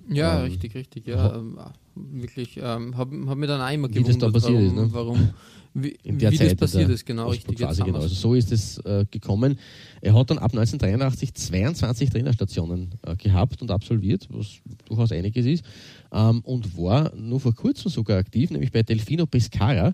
[0.10, 1.08] Ja, ähm, richtig, richtig.
[1.08, 1.60] Ja, ähm,
[1.96, 2.58] wirklich.
[2.62, 4.76] Ähm, Habe hab mir dann immer gewundert, wie das da passiert warum, ist.
[4.76, 4.90] Ne?
[4.92, 5.30] warum
[5.74, 7.58] wie, in der wie Zeit, das passiert ist, genau, richtig.
[7.58, 8.00] Quasi genau.
[8.00, 9.60] Also so ist es äh, gekommen.
[10.02, 15.64] Er hat dann ab 1983 22 Trainerstationen äh, gehabt und absolviert, was durchaus einiges ist,
[16.12, 19.94] ähm, und war nur vor kurzem sogar aktiv, nämlich bei Delfino Pescara.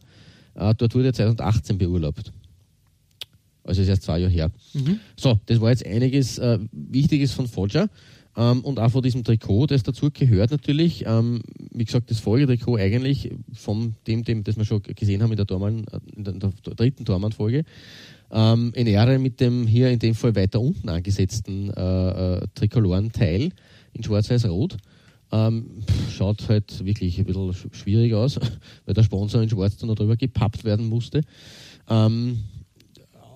[0.56, 2.32] Äh, dort wurde er 2018 beurlaubt.
[3.66, 4.52] Also ist erst zwei Jahre her.
[4.74, 5.00] Mhm.
[5.18, 7.90] So, das war jetzt einiges äh, Wichtiges von Foggia.
[8.38, 12.78] Ähm, und auch von diesem Trikot, das dazu gehört natürlich, ähm, wie gesagt, das Folgetrikot
[12.78, 16.40] eigentlich von dem, dem, das wir schon gesehen haben in der, Tormann, in der, in
[16.40, 17.64] der dritten Tormann-Folge,
[18.32, 23.52] ähm, in Ehre mit dem hier in dem Fall weiter unten angesetzten äh, äh, Trikoloren-Teil
[23.94, 24.78] in Schwarz-Weiß-Rot.
[25.32, 25.84] Ähm,
[26.16, 28.40] schaut halt wirklich ein bisschen schwierig aus,
[28.86, 31.22] weil der Sponsor in Schwarz dann noch drüber gepappt werden musste.
[31.90, 32.44] Ähm,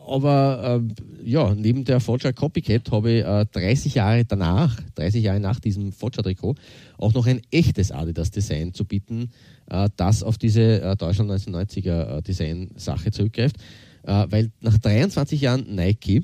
[0.09, 5.39] aber äh, ja, neben der Foggia Copycat habe ich äh, 30 Jahre danach, 30 Jahre
[5.39, 6.55] nach diesem Foggia-Trikot,
[6.97, 9.31] auch noch ein echtes Adidas-Design zu bieten,
[9.69, 13.57] äh, das auf diese äh, Deutschland 1990er äh, Design-Sache zurückgreift.
[14.03, 16.23] Äh, weil nach 23 Jahren Nike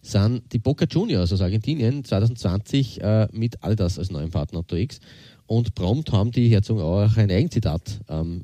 [0.00, 3.00] sind die Boca Juniors aus Argentinien 2020
[3.32, 5.00] mit Adidas als neuen Partner unterwegs
[5.46, 8.42] und prompt haben die Herzog auch ein Eigenzitat ähm,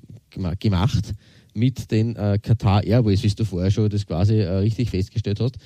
[0.60, 1.14] gemacht
[1.54, 5.56] mit den äh, Qatar Airways, wie du vorher schon das quasi äh, richtig festgestellt hast.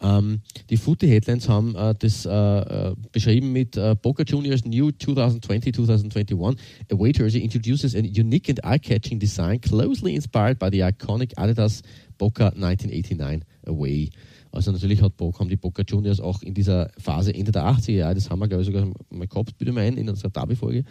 [0.00, 4.88] Ähm, die Footy Headlines haben äh, das äh, äh, beschrieben mit äh, Boca Juniors New
[4.88, 6.56] 2020-2021
[6.90, 11.82] Away Jersey introduces a unique and eye-catching design closely inspired by the iconic Adidas
[12.18, 14.10] Boca 1989 Away.
[14.54, 17.92] Also natürlich hat Boca, haben die Boca Juniors auch in dieser Phase Ende der 80er
[17.92, 20.84] Jahre, das haben wir glaube ich sogar mal gehabt, bitte mal ein, in unserer Derby-Folge,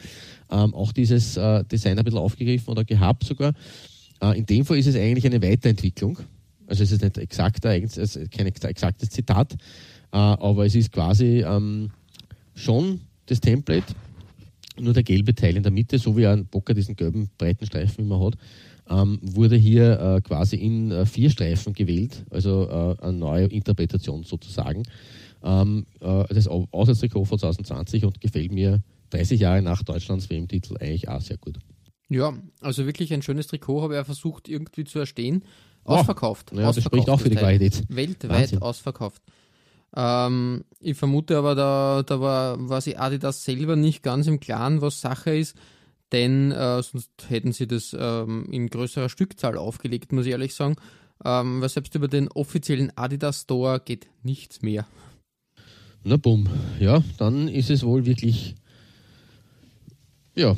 [0.52, 3.54] ähm, auch dieses äh, Design ein bisschen aufgegriffen oder gehabt sogar.
[4.24, 6.18] Äh, in dem Fall ist es eigentlich eine Weiterentwicklung.
[6.68, 11.92] Also es ist nicht exakt, es kein exaktes Zitat, äh, aber es ist quasi ähm,
[12.56, 13.94] schon das Template,
[14.80, 18.06] nur der gelbe Teil in der Mitte, so wie ein Bocker diesen gelben breiten Streifen
[18.06, 18.36] immer hat,
[18.90, 24.84] ähm, wurde hier äh, quasi in vier Streifen gewählt, also eine neue Interpretation sozusagen.
[25.44, 31.10] Ähm, äh, das Auswärtstrikot von 2020 und gefällt mir 30 Jahre nach Deutschlands WM-Titel eigentlich
[31.10, 31.60] auch sehr gut.
[32.10, 35.44] Ja, also wirklich ein schönes Trikot habe er versucht irgendwie zu erstehen.
[35.84, 36.52] Ausverkauft.
[36.54, 37.84] Oh, ja, ausverkauft, das spricht auch für die Qualität.
[37.90, 38.62] Weltweit Wahnsinn.
[38.62, 39.22] ausverkauft.
[39.96, 44.82] Ähm, ich vermute aber, da, da war, war sich Adidas selber nicht ganz im Klaren,
[44.82, 45.56] was Sache ist,
[46.12, 50.76] denn äh, sonst hätten sie das ähm, in größerer Stückzahl aufgelegt, muss ich ehrlich sagen.
[51.26, 54.86] Ähm, weil selbst über den offiziellen Adidas Store geht nichts mehr.
[56.04, 58.56] Na bumm, ja, dann ist es wohl wirklich
[60.36, 60.56] Ja,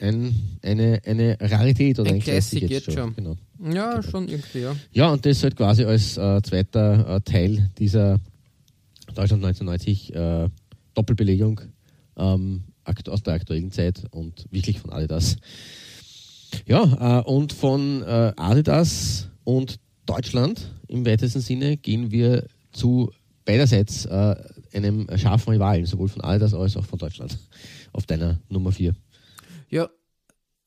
[0.00, 3.14] ein, eine, eine Rarität oder Ein ein, Classic Classic jetzt schon.
[3.14, 3.36] Genau.
[3.72, 4.76] Ja, schon irgendwie, ja.
[4.92, 8.20] Ja, und das halt quasi als äh, zweiter äh, Teil dieser
[9.14, 10.48] Deutschland 1990 äh,
[10.94, 11.60] Doppelbelegung
[12.16, 15.36] ähm, aus der aktuellen Zeit und wirklich von Adidas.
[16.66, 23.10] Ja, äh, und von äh, Adidas und Deutschland im weitesten Sinne gehen wir zu
[23.44, 24.36] beiderseits äh,
[24.72, 27.38] einem scharfen Rivalen, sowohl von Adidas als auch von Deutschland,
[27.92, 28.94] auf deiner Nummer 4.
[29.68, 29.88] Ja,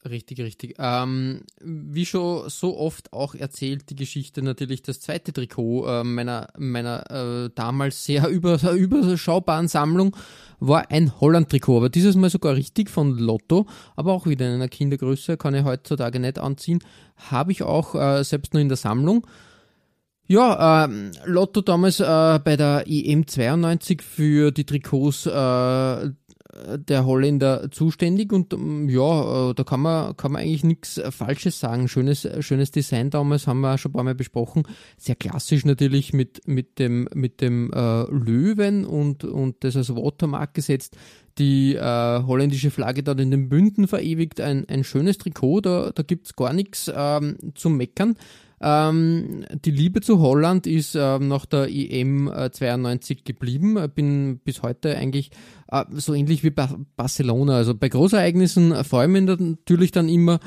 [0.06, 0.76] richtig, richtig.
[0.80, 6.48] Ähm, wie schon so oft auch erzählt, die Geschichte natürlich das zweite Trikot äh, meiner,
[6.58, 10.16] meiner äh, damals sehr über, überschaubaren Sammlung
[10.60, 14.68] war ein Holland-Trikot, aber dieses Mal sogar richtig von Lotto, aber auch wieder in einer
[14.68, 16.80] Kindergröße, kann ich heutzutage nicht anziehen,
[17.16, 19.26] habe ich auch äh, selbst nur in der Sammlung.
[20.32, 25.30] Ja, ähm, Lotto damals äh, bei der EM 92 für die Trikots äh,
[26.78, 31.60] der Holländer zuständig und ähm, ja, äh, da kann man, kann man eigentlich nichts Falsches
[31.60, 31.90] sagen.
[31.90, 34.64] Schönes, schönes Design damals haben wir schon ein paar Mal besprochen.
[34.96, 40.54] Sehr klassisch natürlich mit, mit dem, mit dem äh, Löwen und, und das als Watermark
[40.54, 40.96] gesetzt.
[41.40, 41.82] Die äh,
[42.24, 44.40] holländische Flagge dort in den Bünden verewigt.
[44.40, 48.16] Ein, ein schönes Trikot, da, da gibt's gar nichts ähm, zum Meckern.
[48.62, 53.78] Ähm, die Liebe zu Holland ist ähm, nach der EM äh, 92 geblieben.
[53.96, 55.32] Bin bis heute eigentlich
[55.72, 57.56] äh, so ähnlich wie ba Barcelona.
[57.56, 60.40] Also bei Großereignissen äh, freue ich mich natürlich dann immer,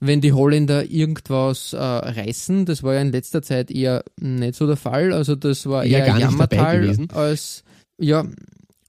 [0.00, 2.66] wenn die Holländer irgendwas äh, reißen.
[2.66, 5.12] Das war ja in letzter Zeit eher nicht so der Fall.
[5.12, 7.08] Also das war Eher dabei Jammertal gewesen.
[7.12, 7.62] als
[7.98, 8.24] ja.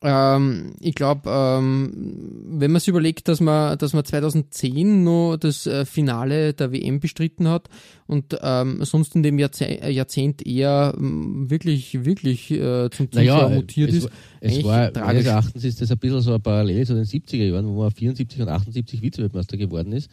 [0.04, 5.68] Ähm, ich glaube, ähm, wenn man sich überlegt, dass man, dass man 2010 nur das
[5.68, 7.70] äh, Finale der WM bestritten hat
[8.08, 13.50] und ähm, sonst in dem Jahrzeh Jahrzehnt eher ähm, wirklich, wirklich äh, zum Zuschauer Naja,
[13.50, 14.10] mutiert es, ist.
[14.40, 15.06] es war, tragisch.
[15.06, 17.92] meines Erachtens ist das ein bisschen so eine Parallele zu den 70er Jahren, wo man
[17.92, 20.10] 74 und 78 Vizeweltmeister geworden ist.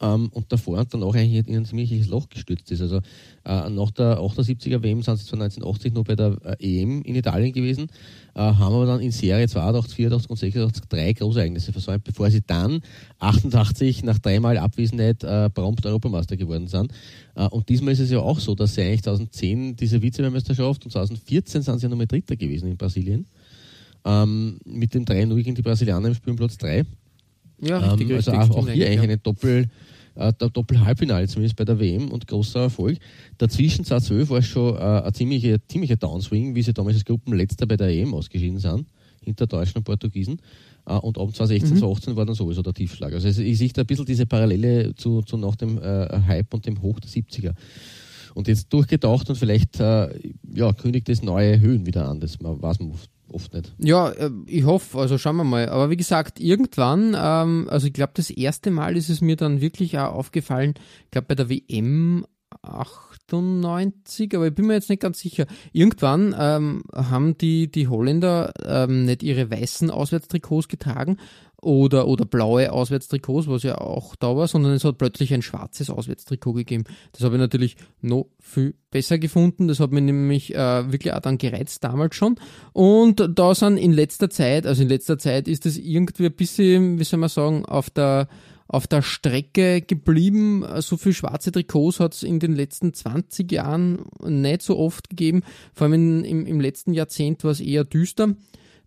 [0.00, 2.80] Ähm, und davor und danach eigentlich in ein ziemliches Loch gestürzt ist.
[2.80, 2.98] Also
[3.44, 7.16] äh, nach der 78er WM sind sie zwar 1980 noch bei der äh, EM in
[7.16, 7.88] Italien gewesen,
[8.34, 12.42] äh, haben aber dann in Serie 82, 84 und 86 drei Großereignisse versäumt, bevor sie
[12.46, 12.80] dann
[13.18, 16.92] 88 nach dreimal Abwesenheit äh, prompt Europameister geworden sind.
[17.34, 20.92] Äh, und diesmal ist es ja auch so, dass sie eigentlich 2010 diese Vizemeisterschaft und
[20.92, 23.26] 2014 sind sie ja noch mal Dritter gewesen in Brasilien.
[24.04, 26.84] Ähm, mit dem 3-0 gegen die Brasilianer im Spielplatz 3.
[27.60, 28.50] Ja, richtig, Ähm, also richtig.
[28.50, 29.02] auch, auch hier eigentlich ja.
[29.02, 29.66] eine Doppel,
[30.14, 32.98] äh, Doppel-Halbfinale, zumindest bei der WM und großer Erfolg.
[33.38, 37.66] Dazwischen 2012 war es schon äh, ein ziemlicher, ziemlicher Downswing, wie sie damals als Gruppenletzter
[37.66, 38.86] bei der EM ausgeschieden sind,
[39.22, 40.40] hinter Deutschen und Portugiesen.
[40.86, 41.78] Äh, und ab 2016, Mhm.
[41.80, 43.12] 2018 war dann sowieso der Tiefschlag.
[43.12, 46.64] Also ich sehe da ein bisschen diese Parallele zu, zu nach dem äh, Hype und
[46.66, 47.52] dem Hoch der 70er.
[48.34, 50.08] Und jetzt durchgetaucht und vielleicht äh,
[50.54, 52.20] ja, kündigt es neue Höhen wieder an.
[52.20, 52.92] Das man- weiß man
[53.32, 53.74] oft, nicht.
[53.78, 55.68] Ja, äh, ich hoffe, also schauen wir mal.
[55.68, 59.60] Aber wie gesagt, irgendwann, ähm, also ich glaube, das erste Mal ist es mir dann
[59.60, 62.24] wirklich auch aufgefallen, ich glaube bei der WM
[62.62, 65.46] 98, aber ich bin mir jetzt nicht ganz sicher.
[65.72, 71.18] Irgendwann ähm, haben die, die Holländer ähm, nicht ihre weißen Auswärtstrikots getragen
[71.60, 75.90] oder, oder blaue Auswärtstrikots, was ja auch da war, sondern es hat plötzlich ein schwarzes
[75.90, 76.84] Auswärtstrikot gegeben.
[77.12, 79.66] Das habe ich natürlich noch viel besser gefunden.
[79.66, 82.38] Das hat mich nämlich äh, wirklich auch dann gereizt damals schon.
[82.72, 86.98] Und da sind in letzter Zeit, also in letzter Zeit ist es irgendwie ein bisschen,
[86.98, 88.28] wie soll man sagen, auf der
[88.70, 90.62] auf der Strecke geblieben.
[90.80, 95.42] So viel schwarze Trikots hat es in den letzten 20 Jahren nicht so oft gegeben.
[95.72, 98.34] Vor allem in, im, im letzten Jahrzehnt war es eher düster.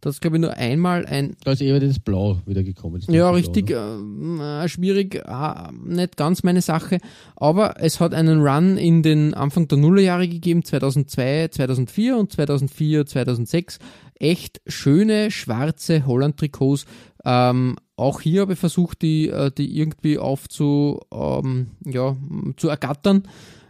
[0.02, 3.00] Da ist, glaube ich, nur einmal ein Da ist eher das Blau wieder gekommen.
[3.00, 4.64] das ja, richtig Blau, ne?
[4.64, 6.98] äh, schwierig, äh, nicht ganz meine Sache,
[7.36, 13.06] aber es hat einen Run in den Anfang der Nullerjahre gegeben, 2002, 2004 und 2004,
[13.06, 13.78] 2006.
[14.16, 16.86] Echt schöne schwarze Holland-Trikots.
[17.24, 22.16] Ähm, auch hier habe ich versucht, die, äh, die irgendwie aufzu, ähm, ja,
[22.58, 23.28] zu ergattern.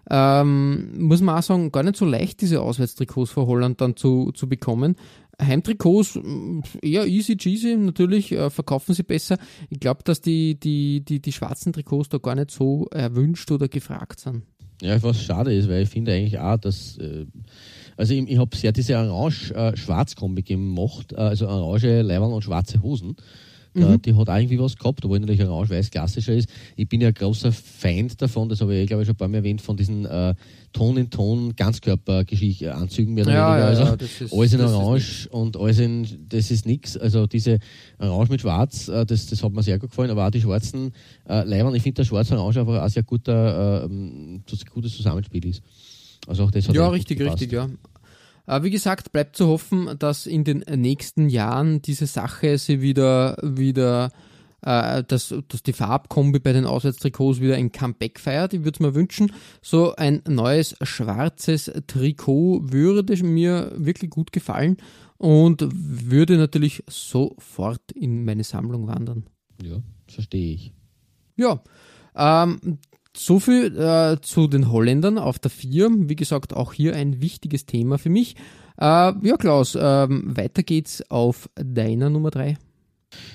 [0.10, 4.32] Ähm, muss man auch sagen, gar nicht so leicht, diese Auswärtstrikots für Holland dann zu,
[4.34, 4.96] zu bekommen.
[5.42, 9.38] Heimtrikots mh, eher easy cheesy, natürlich äh, verkaufen sie besser.
[9.70, 13.68] Ich glaube, dass die, die, die, die schwarzen Trikots da gar nicht so erwünscht oder
[13.68, 14.44] gefragt sind.
[14.82, 17.26] Ja, was schade ist, weil ich finde eigentlich auch, dass, äh,
[17.98, 23.16] also ich, ich habe sehr diese Orange-Schwarz-Kombi gemacht, äh, also orange Leibern und schwarze Hosen.
[23.74, 26.50] Da, Die hat auch irgendwie was gehabt, obwohl natürlich orange-weiß klassischer ist.
[26.76, 29.30] Ich bin ja ein großer Feind davon, das habe ich, glaube ich, schon ein paar
[29.30, 30.36] Mal erwähnt, von diesen äh,
[30.74, 36.08] Ton-in-Ton Ganzkörper-Anzügen mehr oder Ja, ja, also ja, ist- alles in Orange und alles in,
[36.30, 36.98] das ist nix.
[36.98, 37.60] Also diese
[38.00, 40.92] Orange mit Schwarz, äh, das, das hat mir sehr gut gefallen, aber auch die schwarzen
[41.30, 45.46] äh, Leibern, ich finde der schwarze-orange einfach auch ein sehr guter, äh, ähm, gutes Zusammenspiel
[45.46, 45.62] ist.
[46.28, 47.70] Also auch das hat Ja, richtig, richtig, ja.
[48.62, 54.12] Wie gesagt, bleibt zu hoffen, dass in den nächsten Jahren diese Sache sie wieder, wieder
[54.62, 58.54] äh, dass, dass die Farbkombi bei den Auswärtstrikots wieder ein Comeback feiert.
[58.54, 64.78] Ich würde es mir wünschen, so ein neues schwarzes Trikot würde mir wirklich gut gefallen
[65.18, 69.26] und würde natürlich sofort in meine Sammlung wandern.
[69.62, 70.74] Ja, verstehe ich.
[71.38, 71.64] Ja,
[72.16, 72.80] ähm,
[73.16, 75.90] so viel äh, zu den Holländern auf der 4.
[76.10, 78.36] Wie gesagt, auch hier ein wichtiges Thema für mich.
[78.78, 82.58] Äh, ja, Klaus, ähm, weiter geht's auf deiner Nummer 3.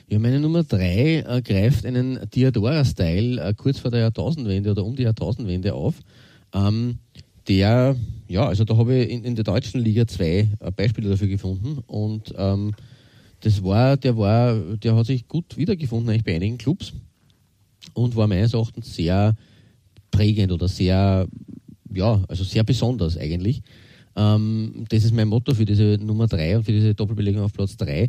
[0.09, 4.97] Ja, meine Nummer 3 äh, greift einen Diadora-Style äh, kurz vor der Jahrtausendwende oder um
[4.97, 5.97] die Jahrtausendwende auf.
[6.55, 6.99] Ähm,
[7.49, 7.97] der,
[8.29, 11.79] ja, also da habe ich in, in, der deutschen Liga zwei äh, Beispiele dafür gefunden
[11.87, 12.75] und ähm,
[13.41, 16.95] das war, der war, der hat sich gut wiedergefunden eigentlich bei einigen Clubs
[17.93, 19.37] und war meines Erachtens sehr
[20.17, 21.29] prägend oder sehr,
[21.93, 23.63] ja, also sehr besonders eigentlich.
[24.17, 27.77] Ähm, das ist mein Motto für diese Nummer 3 und für diese Doppelbelegung auf Platz
[27.77, 28.09] 3.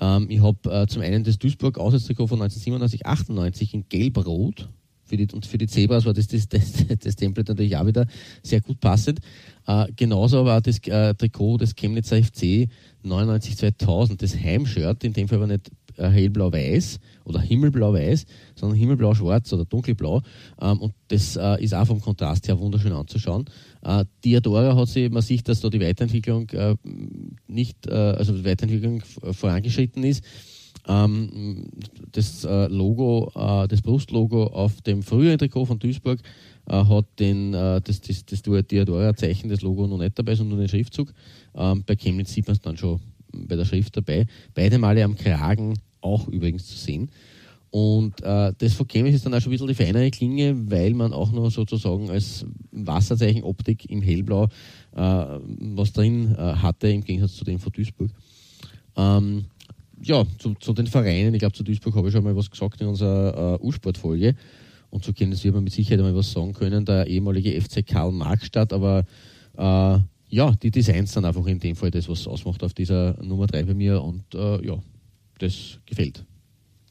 [0.00, 4.68] Ähm, ich habe äh, zum einen das Duisburg Auswärtstrikot von 1997, 98 in gelb-rot.
[5.04, 8.06] Für die, und für die Zebras war das, das, das, das Template natürlich auch wieder
[8.42, 9.20] sehr gut passend.
[9.66, 12.68] Äh, genauso auch das äh, Trikot des Chemnitzer FC
[13.04, 15.70] 99-2000, das Heimshirt, in dem Fall aber nicht
[16.06, 20.22] hellblau-weiß oder himmelblau-weiß, sondern himmelblau-schwarz oder dunkelblau.
[20.60, 23.44] Ähm, und das äh, ist auch vom Kontrast her wunderschön anzuschauen.
[23.82, 26.74] Äh, Diadora hat sich, man sieht, dass da die Weiterentwicklung äh,
[27.46, 30.24] nicht, äh, also die Weiterentwicklung vorangeschritten ist.
[30.86, 31.68] Ähm,
[32.12, 36.20] das äh, Logo, äh, das Brustlogo auf dem früheren Trikot von Duisburg
[36.70, 41.14] hat den, das, das, das Diadora-Zeichen, das Logo noch nicht dabei, sondern den Schriftzug.
[41.54, 43.00] Ähm, bei Chemnitz sieht man es dann schon
[43.32, 44.26] bei der Schrift dabei.
[44.52, 47.10] Beide Male am Kragen auch übrigens zu sehen.
[47.70, 50.94] Und äh, das von Chemnitz ist dann auch schon ein bisschen die feinere Klinge, weil
[50.94, 54.48] man auch noch sozusagen als Wasserzeichen Optik im Hellblau äh,
[54.96, 58.10] was drin äh, hatte, im Gegensatz zu dem von Duisburg.
[58.96, 59.44] Ähm,
[60.02, 62.80] ja, zu, zu, den Vereinen, ich glaube zu Duisburg habe ich schon mal was gesagt
[62.80, 64.34] in unserer äh, U-Sport-Folge.
[64.90, 68.12] Und zu Chemnitz wird man mit Sicherheit einmal was sagen können, der ehemalige FC Karl
[68.12, 69.04] Marxstadt, aber
[69.58, 69.98] äh,
[70.30, 73.64] ja, die Designs sind einfach in dem Fall das, was ausmacht auf dieser Nummer 3
[73.64, 74.78] bei mir und äh, ja,
[75.38, 76.24] das gefällt.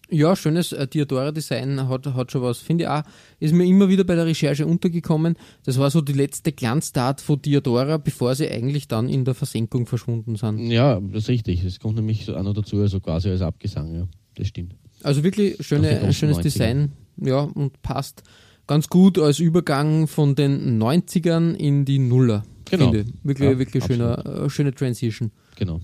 [0.10, 2.60] Ja, schönes äh, Diadora-Design hat, hat schon was.
[2.60, 3.04] Finde ich auch,
[3.40, 5.36] ist mir immer wieder bei der Recherche untergekommen.
[5.66, 9.86] Das war so die letzte Glanztat von Diadora, bevor sie eigentlich dann in der Versenkung
[9.86, 10.60] verschwunden sind.
[10.60, 11.64] Ja, das ist richtig.
[11.66, 14.08] Es kommt nämlich auch noch dazu, also quasi als Abgesang, ja.
[14.36, 14.76] Das stimmt.
[15.04, 16.42] Also wirklich schöne, schönes 90er.
[16.42, 18.24] Design, ja, und passt
[18.66, 22.44] ganz gut als Übergang von den 90ern in die Nuller.
[22.70, 22.92] Genau.
[22.92, 23.12] Finde.
[23.24, 25.32] Wirklich, ja, wirklich schöner, äh, schöne Transition.
[25.56, 25.82] Genau.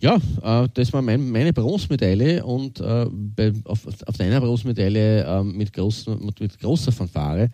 [0.00, 5.42] Ja, äh, das war mein, meine Bronzemedaille und äh, bei, auf, auf deiner Bronzemedaille äh,
[5.42, 7.48] mit, großen, mit, großer Fanfare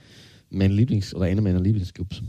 [0.50, 2.22] mein Lieblings- oder einer meiner Lieblingsclubs.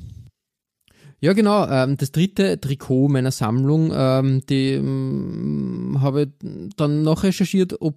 [1.20, 1.68] Ja, genau.
[1.68, 7.96] Ähm, das dritte Trikot meiner Sammlung, ähm, die ähm, habe ich dann noch recherchiert, ob,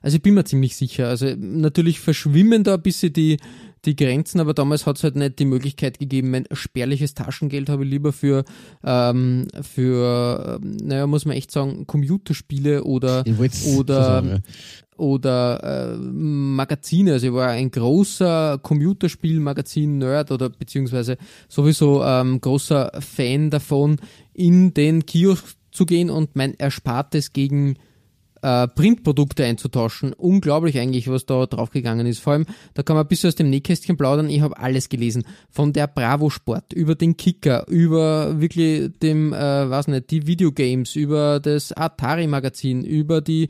[0.00, 3.38] also ich bin mir ziemlich sicher, also natürlich verschwimmen da ein bisschen die,
[3.84, 7.84] die Grenzen, aber damals hat es halt nicht die Möglichkeit gegeben, mein spärliches Taschengeld habe
[7.84, 8.44] ich lieber für,
[8.84, 13.24] ähm, für, ähm, naja, muss man echt sagen, Computerspiele oder,
[13.76, 14.38] oder, sagen, ja.
[14.96, 17.14] oder äh, Magazine.
[17.14, 21.16] Also ich war ein großer Computerspiel-Magazin-Nerd oder beziehungsweise
[21.48, 23.96] sowieso ähm, großer Fan davon,
[24.32, 27.76] in den Kiosk zu gehen und mein Erspartes gegen
[28.42, 30.12] äh, Printprodukte einzutauschen.
[30.12, 32.18] Unglaublich eigentlich, was da draufgegangen ist.
[32.18, 34.28] Vor allem, da kann man ein bisschen aus dem Nähkästchen plaudern.
[34.28, 35.24] Ich habe alles gelesen.
[35.50, 40.96] Von der Bravo Sport, über den Kicker, über wirklich dem, äh, was nicht, die Videogames,
[40.96, 43.48] über das Atari Magazin, über die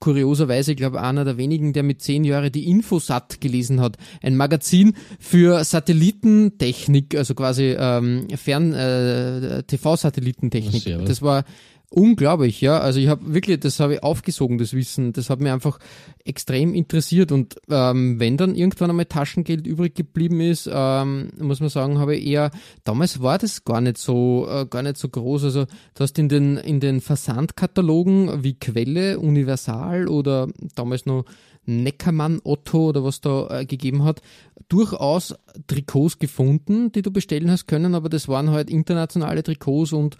[0.00, 3.96] kurioserweise, ich glaube, einer der wenigen, der mit zehn Jahren die Infosat gelesen hat.
[4.22, 11.04] Ein Magazin für Satellitentechnik, also quasi ähm, Fern äh, TV-Satellitentechnik.
[11.04, 11.44] Das war
[11.90, 12.80] Unglaublich, ja.
[12.80, 15.14] Also ich habe wirklich, das habe ich aufgesogen, das Wissen.
[15.14, 15.78] Das hat mir einfach
[16.22, 17.32] extrem interessiert.
[17.32, 22.14] Und ähm, wenn dann irgendwann einmal Taschengeld übrig geblieben ist, ähm, muss man sagen, habe
[22.14, 22.50] ich eher,
[22.84, 25.44] damals war das gar nicht so, äh, gar nicht so groß.
[25.44, 31.24] Also du hast in den, in den Versandkatalogen wie Quelle, Universal oder damals noch
[31.68, 34.22] Neckermann Otto oder was da äh, gegeben hat,
[34.68, 35.34] durchaus
[35.66, 40.16] Trikots gefunden, die du bestellen hast können, aber das waren halt internationale Trikots und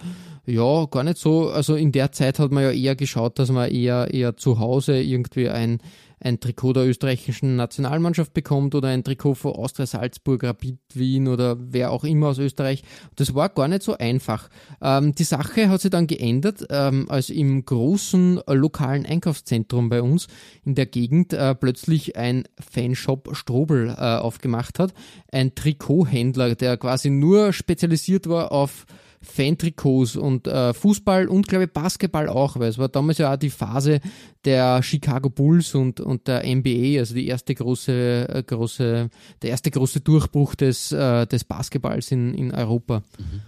[0.46, 1.50] ja, gar nicht so.
[1.50, 5.00] Also in der Zeit hat man ja eher geschaut, dass man eher, eher zu Hause
[5.00, 5.80] irgendwie ein,
[6.20, 11.56] ein Trikot der österreichischen Nationalmannschaft bekommt oder ein Trikot von Austria Salzburg, Rapid Wien oder
[11.58, 12.82] wer auch immer aus Österreich.
[13.16, 14.48] Das war gar nicht so einfach.
[14.80, 20.02] Ähm, die Sache hat sich dann geändert, ähm, als im großen äh, lokalen Einkaufszentrum bei
[20.02, 20.26] uns
[20.64, 24.92] in der Gegend äh, plötzlich ein Fanshop Strobel äh, aufgemacht hat.
[25.30, 28.86] Ein Trikothändler, der quasi nur spezialisiert war auf
[29.22, 33.36] Fan-Trikots und äh, Fußball und glaube ich Basketball auch, weil es war damals ja auch
[33.36, 34.00] die Phase
[34.44, 39.10] der Chicago Bulls und, und der NBA, also die erste große, äh, große,
[39.42, 43.02] der erste große Durchbruch des, äh, des Basketballs in, in Europa.
[43.18, 43.42] Mhm.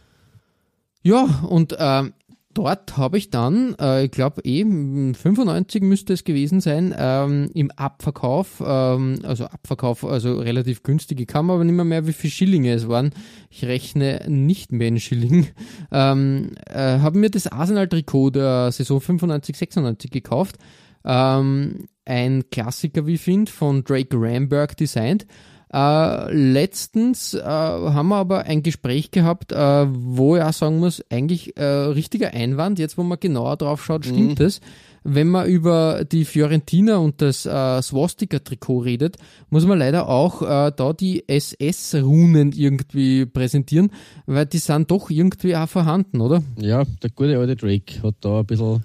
[1.03, 2.11] Ja, und äh,
[2.55, 7.71] dort habe ich dann, äh, ich glaube eben 95 müsste es gewesen sein, ähm, im
[7.71, 12.33] Abverkauf, ähm, also Abverkauf, also relativ günstig, ich kann aber nicht mehr, mehr wie viele
[12.33, 13.13] Schillinge es waren,
[13.51, 15.47] ich rechne nicht mehr in Schilling,
[15.93, 20.57] ähm, äh, haben mir das Arsenal-Trikot der Saison 95, 96 gekauft,
[21.05, 25.27] ähm, ein Klassiker, wie ich finde, von Drake Ramberg designt,
[25.73, 31.05] äh, letztens äh, haben wir aber ein Gespräch gehabt, äh, wo ich auch sagen muss,
[31.11, 34.47] eigentlich äh, richtiger Einwand, jetzt wo man genauer drauf schaut, stimmt mhm.
[34.47, 34.61] es.
[35.03, 39.17] Wenn man über die Fiorentina und das äh, Swastika-Trikot redet,
[39.49, 43.93] muss man leider auch äh, da die SS-Runen irgendwie präsentieren,
[44.27, 46.43] weil die sind doch irgendwie auch vorhanden, oder?
[46.59, 48.85] Ja, der gute alte Drake hat da ein bisschen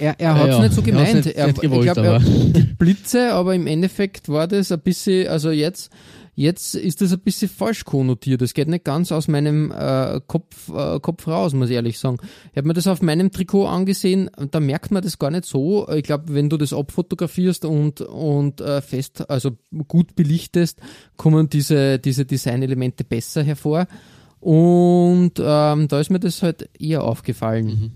[0.00, 1.14] er, er hat es ja, nicht so gemeint.
[1.26, 5.28] Nicht, er, nicht gewollt, ich glaube, die Blitze, aber im Endeffekt war das ein bisschen,
[5.28, 5.90] also jetzt,
[6.34, 8.40] jetzt ist das ein bisschen falsch konnotiert.
[8.40, 12.16] Das geht nicht ganz aus meinem äh, Kopf, äh, Kopf raus, muss ich ehrlich sagen.
[12.50, 15.88] Ich habe mir das auf meinem Trikot angesehen, da merkt man das gar nicht so.
[15.90, 19.52] Ich glaube, wenn du das abfotografierst und, und äh, fest, also
[19.86, 20.80] gut belichtest,
[21.16, 23.86] kommen diese, diese Designelemente besser hervor.
[24.40, 27.66] Und ähm, da ist mir das halt eher aufgefallen.
[27.66, 27.90] Mhm.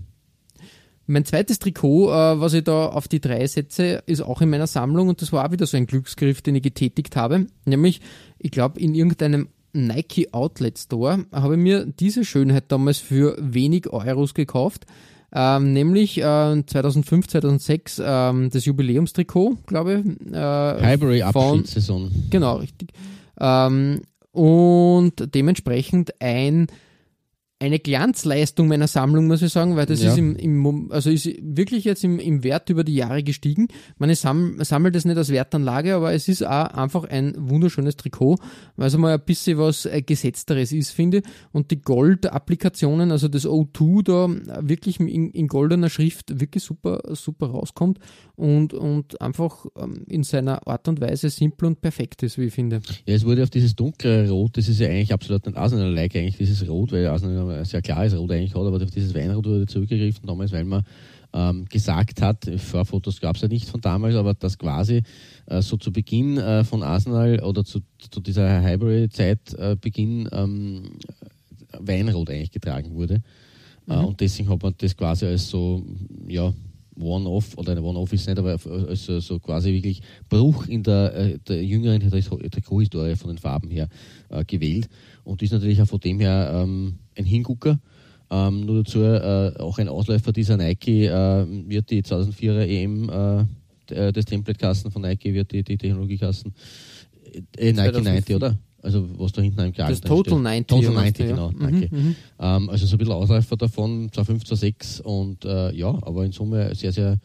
[1.07, 4.67] Mein zweites Trikot, äh, was ich da auf die drei setze, ist auch in meiner
[4.67, 7.47] Sammlung und das war auch wieder so ein Glücksgriff, den ich getätigt habe.
[7.65, 8.01] Nämlich,
[8.39, 13.91] ich glaube, in irgendeinem Nike Outlet Store habe ich mir diese Schönheit damals für wenig
[13.91, 14.85] Euros gekauft.
[15.33, 20.33] Ähm, nämlich äh, 2005, 2006 ähm, das Jubiläumstrikot, glaube ich.
[20.33, 22.09] Äh, Highbury Abschiedssaison.
[22.29, 22.93] Genau, richtig.
[23.39, 24.01] Ähm,
[24.31, 26.67] und dementsprechend ein
[27.57, 30.11] eine Glanzleistung meiner Sammlung, muss ich sagen, weil das ja.
[30.11, 33.69] ist im, im, also ist wirklich jetzt im, im Wert über die Jahre gestiegen.
[33.97, 38.39] Man samm, sammelt das nicht als Wertanlage, aber es ist auch einfach ein wunderschönes Trikot,
[38.75, 41.21] weil es mal ein bisschen was äh, Gesetzteres ist, finde.
[41.53, 47.47] Und die Gold-Applikationen, also das O2 da wirklich in, in, goldener Schrift wirklich super, super
[47.47, 47.99] rauskommt
[48.35, 52.53] und, und einfach ähm, in seiner Art und Weise simpel und perfekt ist, wie ich
[52.53, 52.81] finde.
[53.05, 56.37] Ja, es wurde auf dieses dunkle Rot, das ist ja eigentlich absolut ein Arsenal-like, eigentlich
[56.37, 60.25] dieses Rot, weil Arsenal sehr klares Rot eigentlich hat, aber auf dieses Weinrot wurde zurückgegriffen
[60.25, 60.83] damals, weil man
[61.33, 65.01] ähm, gesagt hat, Vorfotos gab es ja nicht von damals, aber dass quasi
[65.47, 70.83] äh, so zu Beginn äh, von Arsenal oder zu, zu dieser Highbury-Zeit äh, Beginn ähm,
[71.77, 73.21] Weinrot eigentlich getragen wurde.
[73.87, 74.05] Äh, mhm.
[74.05, 75.83] und deswegen hat man das quasi als so,
[76.27, 76.53] ja,
[76.97, 81.63] One-Off, oder One-Off ist nicht, aber als so quasi wirklich Bruch in der, äh, der
[81.63, 83.89] jüngeren Trikothistorie von den Farben her
[84.29, 84.87] äh, gewählt
[85.25, 87.79] und ist natürlich auch von dem her ähm, ein Hingucker.
[88.31, 93.09] Ähm, nur dazu äh, auch ein Ausläufer dieser Nike äh, wird die 2004er EM
[93.89, 96.53] äh, des Template-Kassen von Nike wird die, die Technologiekassen
[97.57, 98.57] äh, Nike 90, oder?
[98.81, 100.67] Also was da hinten im Kragen Das Total 90.
[100.67, 101.67] Total 90, genau, ja.
[101.67, 106.23] Mhm, mhm, ähm, also so ein bisschen Ausläufer davon, 2,5, 2,6 und äh, ja, aber
[106.23, 107.19] in Summe sehr, sehr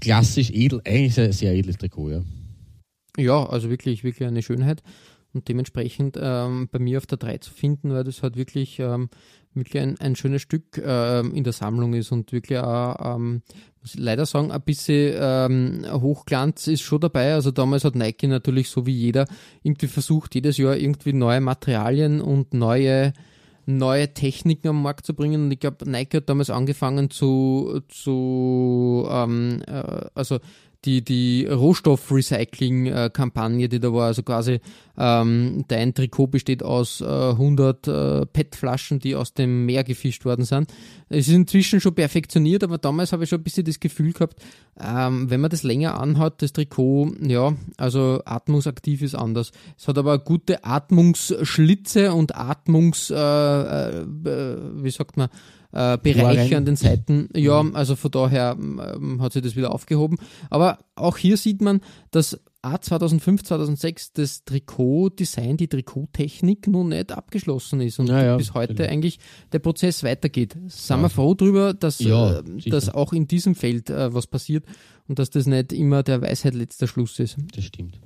[0.00, 2.22] klassisch, edel, eigentlich sehr, sehr edles Trikot, ja.
[3.18, 4.82] Ja, also wirklich, wirklich eine Schönheit
[5.34, 9.10] und dementsprechend ähm, bei mir auf der 3 zu finden, weil das halt wirklich, ähm,
[9.54, 13.42] wirklich ein, ein schönes Stück ähm, in der Sammlung ist und wirklich auch, ähm,
[13.80, 17.34] muss ich leider sagen, ein bisschen ähm, Hochglanz ist schon dabei.
[17.34, 19.26] Also damals hat Nike natürlich so wie jeder
[19.62, 23.12] irgendwie versucht, jedes Jahr irgendwie neue Materialien und neue
[23.68, 25.44] neue Techniken am Markt zu bringen.
[25.44, 30.38] Und ich glaube, Nike hat damals angefangen zu, zu ähm, äh, also
[30.84, 34.60] die, die Rohstoffrecycling-Kampagne, die da war, also quasi
[34.96, 40.44] ähm, dein Trikot besteht aus äh, 100 äh, PET-Flaschen, die aus dem Meer gefischt worden
[40.44, 40.72] sind.
[41.08, 44.36] Es ist inzwischen schon perfektioniert, aber damals habe ich schon ein bisschen das Gefühl gehabt,
[44.80, 49.50] ähm, wenn man das länger anhat, das Trikot, ja, also atmungsaktiv ist anders.
[49.76, 54.06] Es hat aber gute Atmungsschlitze und Atmungs, äh, äh,
[54.74, 55.28] wie sagt man,
[55.72, 57.28] äh, Bereiche an den Seiten.
[57.34, 60.18] Ja, also von daher ähm, hat sich das wieder aufgehoben.
[60.50, 67.12] Aber auch hier sieht man, dass A 2005, 2006 das Trikotdesign, die Trikottechnik nun nicht
[67.12, 68.90] abgeschlossen ist und ja, ja, bis heute genau.
[68.90, 69.20] eigentlich
[69.52, 70.56] der Prozess weitergeht.
[70.66, 71.02] Sind ja.
[71.02, 74.64] wir froh darüber, dass, äh, dass auch in diesem Feld äh, was passiert
[75.06, 77.36] und dass das nicht immer der Weisheit letzter Schluss ist.
[77.54, 78.00] Das stimmt.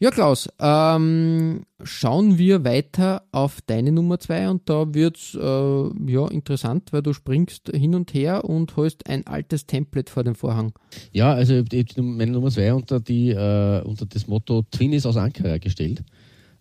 [0.00, 6.28] Ja, Klaus, ähm, schauen wir weiter auf deine Nummer zwei und da wird's äh, ja
[6.28, 10.72] interessant, weil du springst hin und her und holst ein altes Template vor den Vorhang.
[11.10, 15.04] Ja, also ich habe meine Nummer zwei unter die äh, unter das Motto Twin ist
[15.04, 16.04] aus Ankara gestellt.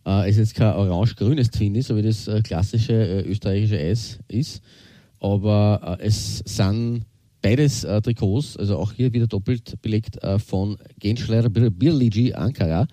[0.04, 4.64] Äh, ist jetzt kein orange-grünes Twinny, so wie das äh, klassische äh, österreichische Eis ist,
[5.20, 7.06] aber äh, es sind
[7.44, 12.88] beides äh, Trikots, also auch hier wieder doppelt belegt von Gençler Birlici Ankara,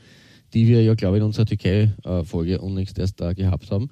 [0.55, 3.90] die wir ja, glaube ich, in unserer Türkei-Folge unlängst erst da gehabt haben.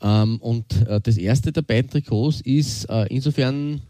[0.00, 3.80] Ähm, und äh, das erste der beiden Trikots ist äh, insofern,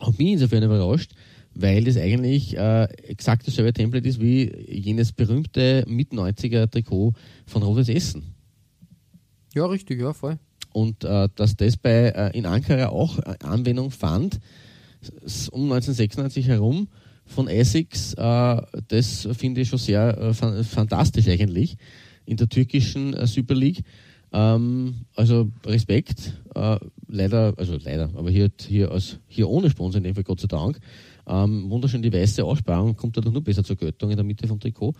[0.00, 1.12] hat mich insofern überrascht,
[1.54, 7.14] weil das eigentlich äh, exakt dasselbe Template ist wie jenes berühmte Mit-90er-Trikot
[7.46, 8.34] von Rotes Essen.
[9.54, 10.38] Ja, richtig, ja, voll.
[10.74, 14.38] Und äh, dass das bei, äh, in Ankara auch äh, Anwendung fand,
[15.50, 16.88] um 1996 herum
[17.26, 20.32] von Essex, äh, das finde ich schon sehr äh,
[20.64, 21.76] fantastisch eigentlich
[22.24, 23.82] in der türkischen äh, Super League.
[24.32, 30.04] Ähm, also Respekt, äh, leider, also leider, aber hier, hier, als, hier ohne Sponsor in
[30.04, 30.78] dem Fall, Gott sei Dank.
[31.26, 34.60] Ähm, wunderschön die weiße Aussparung, kommt dadurch nur besser zur Göttung in der Mitte vom
[34.60, 34.94] Trikot.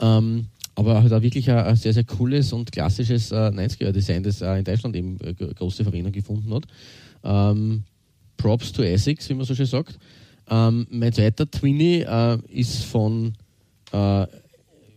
[0.00, 4.40] Ähm, aber halt auch wirklich ein, ein, sehr, sehr cooles und klassisches äh, 90er-Design, das
[4.40, 6.64] äh, in Deutschland eben äh, große Verwendung gefunden hat.
[7.24, 7.84] Ähm,
[8.36, 9.98] Props to Essex, wie man so schön sagt.
[10.52, 13.32] Ähm, mein zweiter Twinny äh, ist von,
[13.90, 14.26] äh,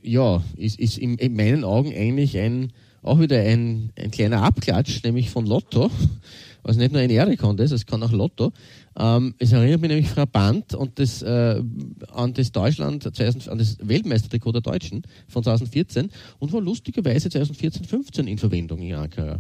[0.03, 5.01] ja, ist, ist in, in, meinen Augen eigentlich ein, auch wieder ein, ein kleiner Abklatsch,
[5.05, 5.89] nämlich von Lotto.
[6.61, 8.51] Also nicht nur ein Erikon das, es kann auch Lotto.
[8.97, 11.61] Ähm, es erinnert mich nämlich Band und das, äh,
[12.11, 17.85] an das Deutschland, 2000, an das Weltmeistertrikot der Deutschen von 2014 und war lustigerweise 2014,
[17.85, 19.39] 15 in Verwendung in Ankara.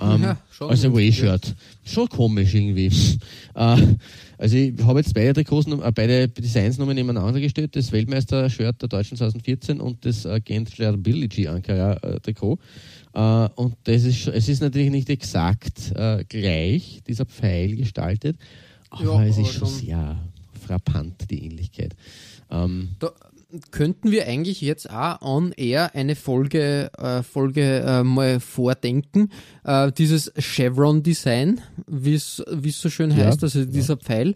[0.00, 1.54] Ähm, ja, als Away-Shirt.
[1.84, 2.86] Schon komisch irgendwie.
[3.54, 3.76] äh,
[4.40, 8.88] also ich habe jetzt beide Trikots, äh, beide Designs nochmal nebeneinander gestellt, das Weltmeister-Shirt der
[8.88, 12.58] Deutschen 2014 und das äh, Gentler Ability Ankara-Trikot.
[13.12, 18.38] Äh, und das ist, es ist natürlich nicht exakt äh, gleich, dieser Pfeil gestaltet,
[18.88, 20.16] aber ja, es ist schon sehr
[20.66, 21.94] frappant, die Ähnlichkeit.
[22.50, 23.12] Ähm, da,
[23.70, 29.30] könnten wir eigentlich jetzt auch on air eine Folge, äh, Folge äh, mal vordenken.
[29.64, 34.00] Äh, dieses Chevron-Design, wie es so schön ja, heißt, also dieser ja.
[34.00, 34.34] Pfeil,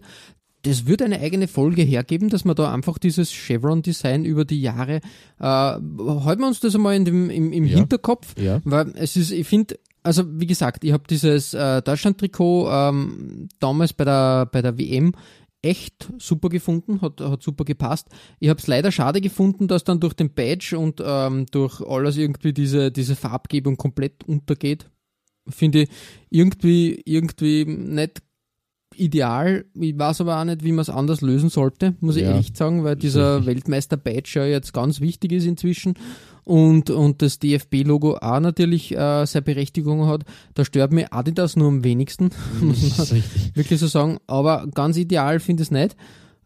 [0.63, 4.95] das wird eine eigene Folge hergeben, dass man da einfach dieses Chevron-Design über die Jahre,
[5.39, 7.77] äh, halten wir uns das einmal in dem, im, im ja.
[7.77, 8.61] Hinterkopf, ja.
[8.63, 13.93] weil es ist, ich finde, also wie gesagt, ich habe dieses äh, Deutschland-Trikot ähm, damals
[13.93, 15.13] bei der, bei der WM
[15.65, 18.07] echt super gefunden, hat, hat super gepasst.
[18.39, 22.17] Ich habe es leider schade gefunden, dass dann durch den Badge und ähm, durch alles
[22.17, 24.89] irgendwie diese, diese Farbgebung komplett untergeht.
[25.47, 25.89] Finde ich
[26.29, 28.21] irgendwie, irgendwie nicht
[28.95, 29.65] ideal.
[29.73, 32.31] Ich weiß aber auch nicht, wie man es anders lösen sollte, muss ich ja.
[32.31, 35.95] ehrlich sagen, weil dieser Weltmeister-Badge ja jetzt ganz wichtig ist inzwischen
[36.45, 40.23] und, und das DFB-Logo auch natürlich äh, seine Berechtigung hat.
[40.53, 42.29] Da stört mir Adidas nur am wenigsten,
[42.61, 43.23] muss man
[43.55, 44.19] wirklich so sagen.
[44.27, 45.97] Aber ganz ideal finde ich es nicht.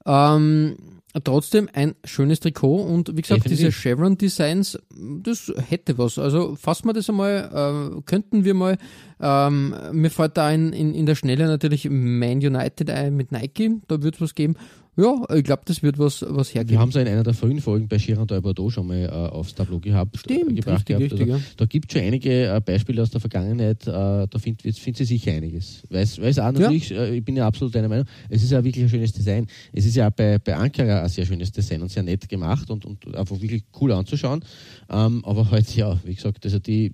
[0.06, 0.78] Ähm,
[1.24, 3.68] trotzdem ein schönes Trikot und wie gesagt, Definitiv.
[3.68, 4.80] diese Chevron Designs,
[5.22, 6.18] das hätte was.
[6.18, 8.78] Also fassen wir das einmal, äh, könnten wir mal,
[9.20, 13.82] ähm, mir fällt da ein, in, in der Schnelle natürlich Man United ein mit Nike,
[13.88, 14.56] da wird es was geben
[15.00, 16.72] ja, ich glaube, das wird was, was hergeben.
[16.72, 19.56] Wir haben es in einer der frühen Folgen bei Girard Bordeaux schon mal äh, aufs
[19.56, 21.04] Tableau gehabt, Stimmt, gebracht richtig, gehabt.
[21.04, 21.40] Richtig, also, ja.
[21.58, 25.06] Da gibt es schon einige äh, Beispiele aus der Vergangenheit, äh, da findet find sie
[25.06, 25.84] sicher einiges.
[25.90, 27.04] Weil es auch natürlich, ja.
[27.04, 29.48] Äh, ich bin ja absolut deiner Meinung, es ist ja wirklich ein schönes Design.
[29.72, 32.70] Es ist ja auch bei, bei Ankara ein sehr schönes Design und sehr nett gemacht
[32.70, 34.44] und, und einfach wirklich cool anzuschauen.
[34.90, 36.92] Ähm, aber halt, ja, wie gesagt, also die,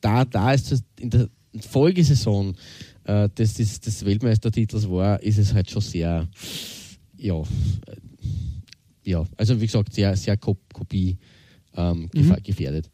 [0.00, 1.28] da, da ist es in der
[1.60, 2.54] Folgesaison
[3.04, 6.28] äh, des, des, des Weltmeistertitels war, ist es halt schon sehr
[7.16, 7.96] ja, äh,
[9.04, 11.16] ja, also wie gesagt, sehr, sehr Kopie
[11.76, 12.36] ähm, mhm.
[12.42, 12.90] gefährdet.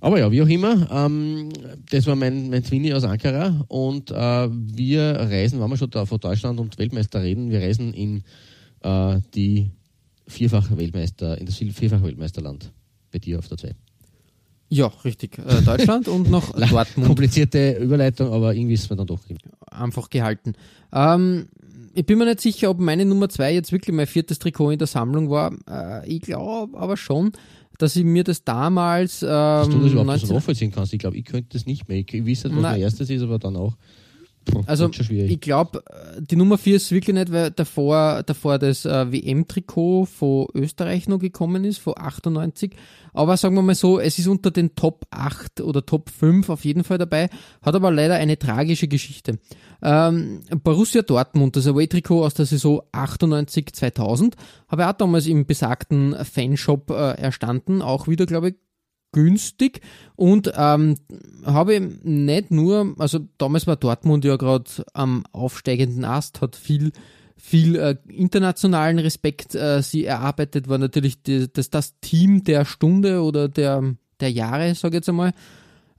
[0.00, 1.48] Aber ja, wie auch immer, ähm,
[1.90, 6.06] das war mein, mein Zwinni aus Ankara und äh, wir reisen, wenn wir schon da
[6.06, 8.22] von Deutschland und Weltmeister reden, wir reisen in
[8.82, 9.70] äh, die
[10.26, 12.72] vierfach Weltmeister, in das vierfach Weltmeisterland
[13.12, 13.74] bei dir auf der 2.
[14.68, 15.38] Ja, richtig.
[15.38, 17.06] Äh, Deutschland und noch Dortmund.
[17.06, 19.20] Komplizierte Überleitung, aber irgendwie ist es dann doch
[19.70, 20.54] einfach gehalten.
[20.92, 21.48] Ähm,
[21.96, 24.78] ich bin mir nicht sicher, ob meine Nummer zwei jetzt wirklich mein viertes Trikot in
[24.78, 25.52] der Sammlung war.
[25.68, 27.32] Äh, ich glaube aber schon,
[27.78, 29.22] dass ich mir das damals.
[29.22, 30.28] Ähm, dass du das überhaupt 19...
[30.28, 30.92] so nachvollziehen kannst.
[30.92, 31.98] Ich glaube, ich könnte das nicht mehr.
[31.98, 33.76] Ich, nicht, was mein erstes ist, aber dann auch.
[34.66, 35.82] Also ich glaube,
[36.18, 41.18] die Nummer 4 ist wirklich nicht, weil davor, davor das äh, WM-Trikot von Österreich noch
[41.18, 42.72] gekommen ist, von 98.
[43.12, 46.64] Aber sagen wir mal so, es ist unter den Top 8 oder Top 5 auf
[46.64, 47.28] jeden Fall dabei,
[47.62, 49.38] hat aber leider eine tragische Geschichte.
[49.82, 54.34] Ähm, Borussia Dortmund, das Away-Trikot aus der Saison 98-2000,
[54.68, 58.54] habe ich auch damals im besagten Fanshop äh, erstanden, auch wieder, glaube ich,
[59.16, 59.80] günstig
[60.14, 60.96] und ähm,
[61.44, 66.92] habe nicht nur, also damals war Dortmund ja gerade am aufsteigenden Ast, hat viel
[67.38, 73.22] viel äh, internationalen Respekt äh, sie erarbeitet, war natürlich die, das, das Team der Stunde
[73.22, 75.32] oder der der Jahre, sage ich jetzt einmal.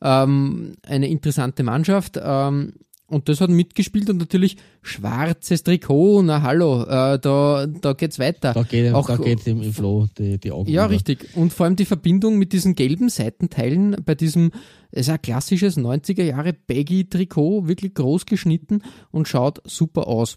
[0.02, 2.20] Ähm, eine interessante Mannschaft.
[2.22, 2.74] Ähm,
[3.10, 8.54] und das hat mitgespielt und natürlich schwarzes Trikot, na hallo, äh, da, da geht's weiter.
[8.54, 10.94] Da geht, Auch- da geht im, im Flow die, die Augen Ja, über.
[10.94, 11.30] richtig.
[11.36, 14.52] Und vor allem die Verbindung mit diesen gelben Seitenteilen bei diesem,
[14.92, 18.82] es ist ein klassisches 90er Jahre Baggy-Trikot, wirklich groß geschnitten
[19.12, 20.36] und schaut super aus.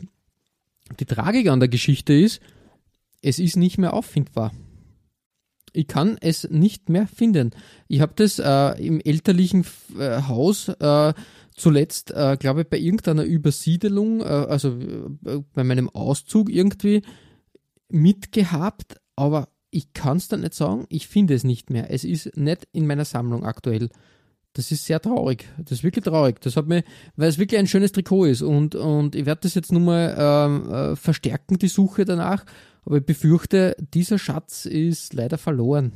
[1.00, 2.40] Die Tragik an der Geschichte ist,
[3.22, 4.52] es ist nicht mehr auffindbar.
[5.72, 7.50] Ich kann es nicht mehr finden.
[7.86, 9.64] Ich habe das äh, im elterlichen
[9.98, 11.12] äh, Haus äh,
[11.60, 17.02] zuletzt, äh, glaube ich, bei irgendeiner Übersiedelung, äh, also äh, bei meinem Auszug irgendwie
[17.88, 21.90] mitgehabt, aber ich kann es dann nicht sagen, ich finde es nicht mehr.
[21.90, 23.90] Es ist nicht in meiner Sammlung aktuell.
[24.54, 25.48] Das ist sehr traurig.
[25.58, 26.40] Das ist wirklich traurig.
[26.40, 26.82] Das hat mir,
[27.14, 30.16] weil es wirklich ein schönes Trikot ist und, und ich werde das jetzt nur mal
[30.18, 32.44] ähm, äh, verstärken, die Suche danach.
[32.84, 35.92] Aber ich befürchte, dieser Schatz ist leider verloren.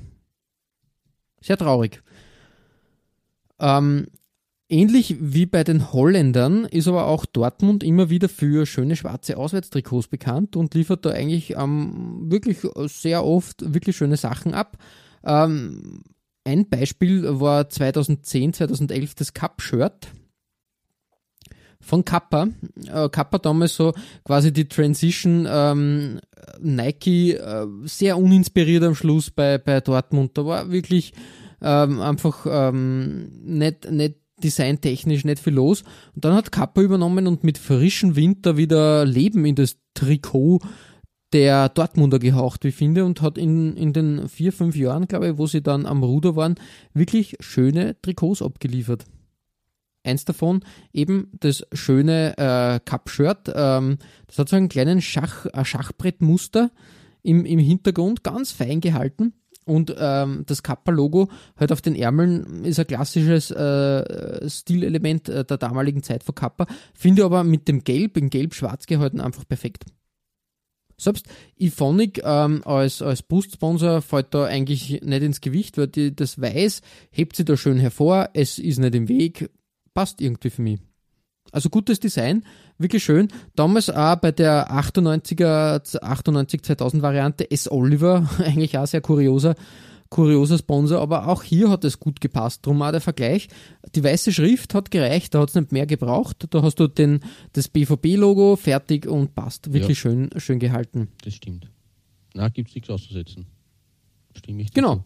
[1.40, 2.02] Sehr traurig.
[3.58, 4.06] Ähm,
[4.68, 10.08] ähnlich wie bei den Holländern ist aber auch Dortmund immer wieder für schöne schwarze Auswärtstrikots
[10.08, 14.78] bekannt und liefert da eigentlich ähm, wirklich sehr oft wirklich schöne Sachen ab.
[15.24, 16.02] Ähm,
[16.44, 20.08] ein Beispiel war 2010, 2011 das Cup-Shirt
[21.80, 22.48] von Kappa.
[22.86, 23.92] Äh, Kappa damals so
[24.24, 26.20] quasi die Transition ähm,
[26.60, 30.36] Nike äh, sehr uninspiriert am Schluss bei, bei Dortmund.
[30.36, 31.12] Da war wirklich
[31.62, 35.82] ähm, einfach ähm, nicht, nicht designtechnisch nicht viel los.
[36.14, 40.60] Und dann hat Kappa übernommen und mit frischem Wind da wieder Leben in das Trikot
[41.32, 45.30] der Dortmunder gehaucht, wie ich finde, und hat in, in den vier, fünf Jahren, glaube
[45.30, 46.54] ich, wo sie dann am Ruder waren,
[46.94, 49.04] wirklich schöne Trikots abgeliefert.
[50.04, 50.62] Eins davon
[50.92, 53.52] eben das schöne äh, Cup-Shirt.
[53.54, 56.70] Ähm, das hat so einen kleinen Schach, Schachbrettmuster
[57.22, 59.32] im, im Hintergrund, ganz fein gehalten.
[59.64, 65.56] Und ähm, das Kappa-Logo halt auf den Ärmeln ist ein klassisches äh, Stilelement äh, der
[65.56, 66.66] damaligen Zeit von Kappa.
[66.92, 69.84] Finde aber mit dem Gelb, in Gelb-Schwarz gehalten, einfach perfekt.
[70.96, 71.26] Selbst
[71.58, 76.82] Iphonic ähm, als, als Brustsponsor fällt da eigentlich nicht ins Gewicht, weil die, das Weiß
[77.10, 79.50] hebt sie da schön hervor, es ist nicht im Weg,
[79.92, 80.80] passt irgendwie für mich.
[81.52, 82.44] Also gutes Design,
[82.78, 83.28] wirklich schön.
[83.54, 87.70] Damals auch bei der 98er, 98-2000 Variante S.
[87.70, 89.54] Oliver, eigentlich auch sehr kurioser,
[90.08, 92.66] kurioser Sponsor, aber auch hier hat es gut gepasst.
[92.66, 93.48] Drum auch der Vergleich.
[93.94, 96.46] Die weiße Schrift hat gereicht, da hat es nicht mehr gebraucht.
[96.50, 97.20] Da hast du den,
[97.52, 99.72] das BVB-Logo fertig und passt.
[99.72, 101.08] Wirklich schön, schön gehalten.
[101.24, 101.70] Das stimmt.
[102.34, 103.46] Na, gibt's nichts auszusetzen.
[104.36, 105.04] Stimme ich dir Genau.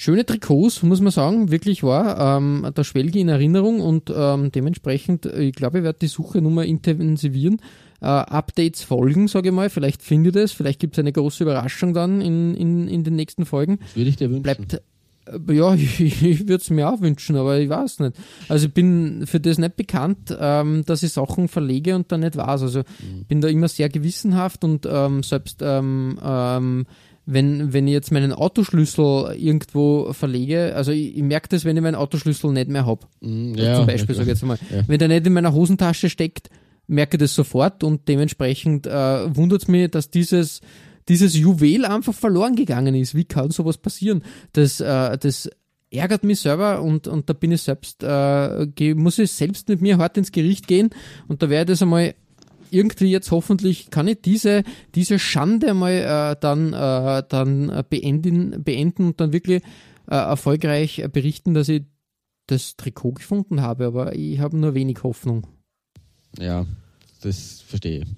[0.00, 2.38] Schöne Trikots, muss man sagen, wirklich wahr.
[2.38, 6.40] Ähm, da schwelge in Erinnerung und ähm, dementsprechend, äh, ich glaube, ich werde die Suche
[6.40, 7.60] nur mal intensivieren.
[8.00, 9.70] Äh, Updates folgen, sage ich mal.
[9.70, 13.44] Vielleicht findet es, vielleicht gibt es eine große Überraschung dann in, in, in den nächsten
[13.44, 13.80] Folgen.
[13.80, 14.42] Das würde ich dir wünschen.
[14.44, 18.14] Bleibt, äh, ja, ich, ich würde es mir auch wünschen, aber ich weiß nicht.
[18.48, 22.36] Also ich bin für das nicht bekannt, ähm, dass ich Sachen verlege und dann nicht
[22.36, 22.62] weiß.
[22.62, 22.82] Also
[23.26, 26.86] bin da immer sehr gewissenhaft und ähm, selbst ähm, ähm,
[27.30, 31.82] wenn, wenn ich jetzt meinen Autoschlüssel irgendwo verlege, also ich, ich merke das, wenn ich
[31.82, 33.06] meinen Autoschlüssel nicht mehr habe.
[33.20, 34.58] Mm, zum Beispiel, ja, sage ich jetzt mal.
[34.70, 34.82] Ja.
[34.86, 36.48] Wenn der nicht in meiner Hosentasche steckt,
[36.86, 40.62] merke ich das sofort und dementsprechend äh, wundert es mich, dass dieses,
[41.10, 43.14] dieses Juwel einfach verloren gegangen ist.
[43.14, 44.22] Wie kann sowas passieren?
[44.54, 45.50] Das, äh, das
[45.90, 49.98] ärgert mich selber und, und da bin ich selbst, äh, muss ich selbst mit mir
[49.98, 50.88] hart ins Gericht gehen
[51.28, 52.14] und da werde ich das einmal
[52.70, 54.62] irgendwie jetzt hoffentlich kann ich diese,
[54.94, 59.62] diese Schande mal äh, dann, äh, dann beenden, beenden und dann wirklich
[60.08, 61.84] äh, erfolgreich berichten, dass ich
[62.46, 65.46] das Trikot gefunden habe, aber ich habe nur wenig Hoffnung.
[66.38, 66.66] Ja,
[67.22, 68.08] das verstehe ich.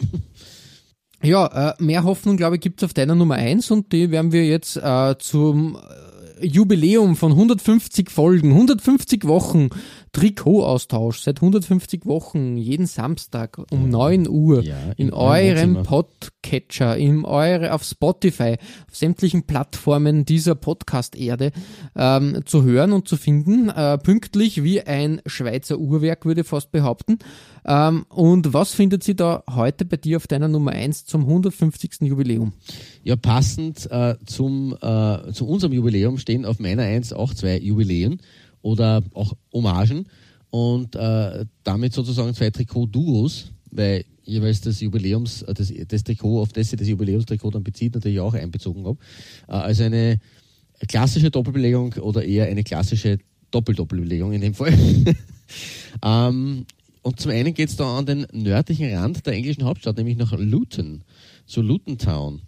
[1.23, 4.33] Ja, äh, mehr Hoffnung, glaube ich, gibt es auf deiner Nummer 1 und die werden
[4.33, 9.69] wir jetzt äh, zum äh, Jubiläum von 150 Folgen, 150 Wochen
[10.13, 15.83] Trikotaustausch, seit 150 Wochen, jeden Samstag um 9 Uhr Ja, in, in eurem.
[15.85, 18.57] Podcatcher, in eure, auf Spotify,
[18.89, 21.53] auf sämtlichen Plattformen dieser Podcast-Erde
[21.95, 26.73] ähm, zu hören und zu finden, äh, pünktlich wie ein Schweizer Uhrwerk, würde ich fast
[26.73, 27.19] behaupten.
[27.65, 32.03] Ähm, und was findet sie da heute bei dir auf deiner Nummer 1 zum 150.
[32.03, 32.53] Jubiläum?
[33.05, 38.21] Ja, passend äh, zum, äh, zu unserem Jubiläum stehen auf meiner Eins auch zwei Jubiläen
[38.63, 40.07] oder auch Hommagen
[40.51, 46.53] und äh, damit sozusagen zwei Trikot-Duos, weil jeweils das Jubiläums, äh, das, das Trikot, auf
[46.53, 48.99] das sich das Jubiläumstrikot dann bezieht, natürlich auch einbezogen habe.
[49.49, 50.19] Äh, also eine
[50.89, 53.19] klassische Doppelbelegung oder eher eine klassische
[53.51, 54.73] Doppeldoppelbelegung in dem Fall.
[56.05, 56.67] ähm,
[57.03, 60.33] und zum einen geht es da an den nördlichen Rand der englischen Hauptstadt, nämlich nach
[60.37, 61.03] Luton,
[61.47, 62.43] zu Luton Town.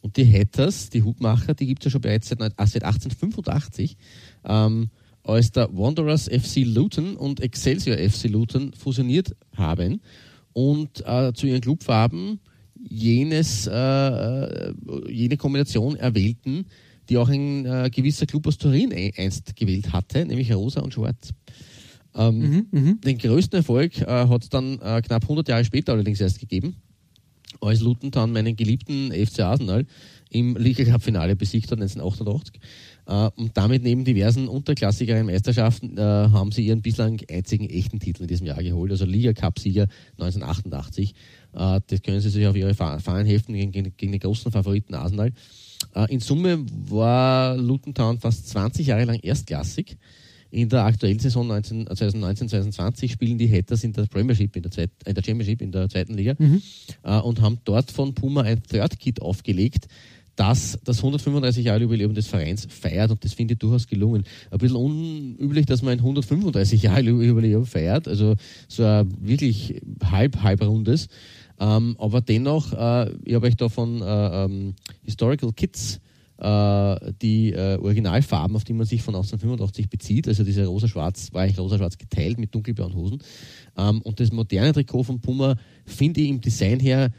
[0.00, 3.96] und die Hatters, die Hutmacher, die gibt es ja schon bereits seit, äh, seit 1885,
[4.44, 4.90] ähm,
[5.24, 10.00] als der Wanderers FC Luton und Excelsior FC Luton fusioniert haben
[10.52, 12.40] und äh, zu ihren Clubfarben
[12.88, 14.74] jenes, äh, äh,
[15.08, 16.66] jene Kombination erwählten,
[17.08, 21.32] die auch ein äh, gewisser Club aus Turin einst gewählt hatte, nämlich Rosa und Schwarz.
[22.14, 26.20] Ähm, mhm, den größten Erfolg äh, hat es dann äh, knapp 100 Jahre später allerdings
[26.20, 26.76] erst gegeben,
[27.60, 29.86] als Luton dann meinen geliebten FC Arsenal
[30.32, 32.60] im Liga Cup Finale besiegt hat 1988.
[33.06, 38.22] Äh, und damit neben diversen unterklassigeren Meisterschaften äh, haben sie ihren bislang einzigen echten Titel
[38.22, 39.86] in diesem Jahr geholt, also Liga Cup Sieger
[40.18, 41.14] 1988.
[41.54, 45.32] Äh, das können sie sich auf ihre Fahnen heften gegen, gegen den großen Favoriten Arsenal.
[45.94, 49.96] Äh, in Summe war Luton Town fast 20 Jahre lang erstklassig.
[50.50, 55.14] In der aktuellen Saison 2019-2020 spielen die Hatters in der Premiership, in der, Zweit, in
[55.14, 56.60] der Championship, in der zweiten Liga mhm.
[57.04, 59.86] äh, und haben dort von Puma ein Third Kit aufgelegt,
[60.36, 64.24] das das 135 Jahre Jubiläum des Vereins feiert und das finde ich durchaus gelungen.
[64.50, 68.34] Ein bisschen unüblich, dass man ein 135 Jahre Jubiläum feiert, also
[68.68, 71.08] so ein wirklich halb halb rundes.
[71.60, 74.74] Ähm, aber dennoch, äh, ich habe euch da von äh, ähm,
[75.04, 76.00] Historical Kits
[76.42, 81.42] äh, die äh, Originalfarben, auf die man sich von 1885 bezieht, also diese rosa-schwarz, war
[81.42, 83.22] eigentlich rosa-schwarz geteilt mit dunkelblauen Hosen.
[83.76, 85.56] Ähm, und das moderne Trikot von Puma
[85.86, 87.10] finde ich im Design her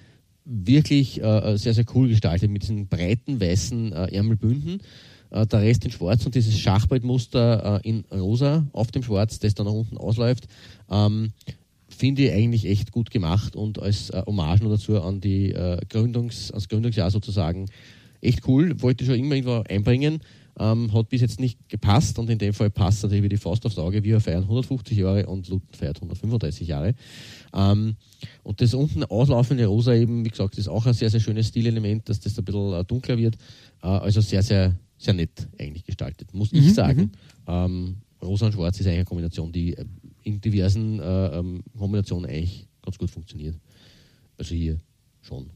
[0.46, 4.82] wirklich äh, sehr, sehr cool gestaltet mit diesen breiten weißen äh, Ärmelbünden.
[5.34, 9.56] Äh, der Rest in schwarz und dieses Schachbrettmuster äh, in rosa auf dem Schwarz, das
[9.56, 10.48] dann nach unten ausläuft.
[10.90, 11.32] Ähm,
[11.88, 15.80] finde ich eigentlich echt gut gemacht und als äh, Hommage noch dazu an die äh,
[15.90, 17.68] Gründungs, ans Gründungsjahr sozusagen
[18.22, 18.82] echt cool.
[18.82, 20.22] Wollte schon immer irgendwo einbringen.
[20.60, 23.66] Ähm, hat bis jetzt nicht gepasst und in dem Fall passt natürlich wie die Faust
[23.66, 24.04] aufs Auge.
[24.04, 26.94] Wir feiern 150 Jahre und Luton feiert 135 Jahre.
[27.54, 27.96] Ähm,
[28.44, 32.08] und das unten auslaufende Rosa eben, wie gesagt, ist auch ein sehr, sehr schönes Stilelement,
[32.10, 33.36] dass das ein bisschen äh, dunkler wird.
[33.82, 37.02] Äh, also sehr, sehr, sehr nett eigentlich gestaltet, muss mhm, ich sagen.
[37.02, 37.12] Mhm.
[37.48, 39.86] Ähm, Rosa und Schwarz ist eigentlich eine Kombination, die äh,
[40.24, 43.56] in diversen äh, ähm, Kombinationen eigentlich ganz gut funktioniert.
[44.38, 44.78] Also hier
[45.22, 45.50] schon,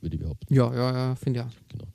[0.00, 0.52] würde ich behaupten.
[0.52, 1.52] Ja, ja, ja, finde ich auch.
[1.68, 1.86] Genau.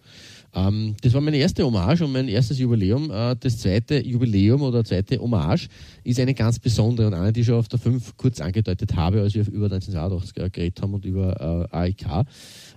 [0.54, 3.12] Ähm, das war meine erste Hommage und mein erstes Jubiläum.
[3.12, 5.68] Äh, das zweite Jubiläum oder zweite Hommage
[6.04, 9.22] ist eine ganz besondere und eine, die ich schon auf der 5 kurz angedeutet habe,
[9.22, 12.26] als wir über 1980 geredet haben und über äh, AIK.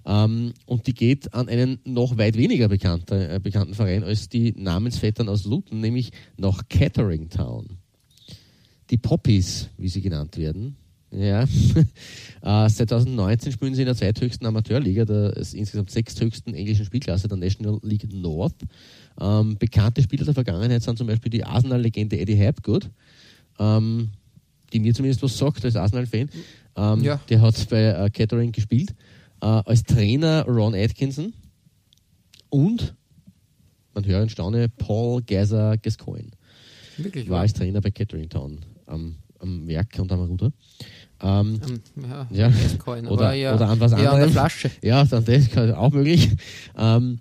[0.05, 4.53] Ähm, und die geht an einen noch weit weniger bekannter, äh, bekannten Verein als die
[4.57, 7.79] Namensvettern aus Luton, nämlich nach Kettering Town.
[8.91, 10.77] Die Poppies, wie sie genannt werden,
[11.13, 11.43] ja.
[11.45, 17.37] äh, seit 2019 spielen sie in der zweithöchsten Amateurliga, der insgesamt sechsthöchsten englischen Spielklasse, der
[17.37, 18.57] National League North.
[19.21, 22.91] Ähm, bekannte Spieler der Vergangenheit sind zum Beispiel die Arsenal-Legende Eddie Hapgood,
[23.59, 24.11] ähm,
[24.73, 26.31] die mir zumindest was sagt als Arsenal-Fan.
[26.77, 27.21] Ähm, ja.
[27.29, 28.95] Der hat bei äh, Kettering gespielt.
[29.43, 31.35] Äh, als Trainer Ron Atkinson
[32.49, 32.95] und,
[33.95, 36.31] man hört und staune, Paul Geiser Gascoigne.
[36.97, 37.29] Wirklich?
[37.29, 40.53] War als Trainer bei Kettering Town am, am Werk und am Ruder.
[41.23, 42.53] Ähm, um, ja, ja.
[43.09, 44.13] Oder, ja, oder, an was anderes.
[44.13, 44.71] Ja, an Flasche.
[44.83, 46.31] Ja, dann das ist auch möglich.
[46.77, 47.19] Ähm,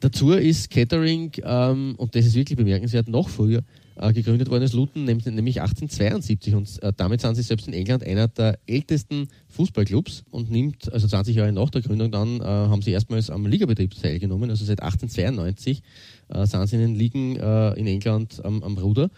[0.00, 3.62] dazu ist Catering, ähm, und das ist wirklich bemerkenswert, noch früher
[3.96, 6.54] äh, gegründet worden als Luton, nämlich 1872.
[6.54, 11.06] Und äh, damit sind sie selbst in England einer der ältesten Fußballclubs und nimmt, also
[11.06, 14.50] 20 Jahre nach der Gründung dann, äh, haben sie erstmals am Ligabetrieb teilgenommen.
[14.50, 15.82] Also seit 1892
[16.28, 19.10] äh, sind sie in den Ligen äh, in England am, am Ruder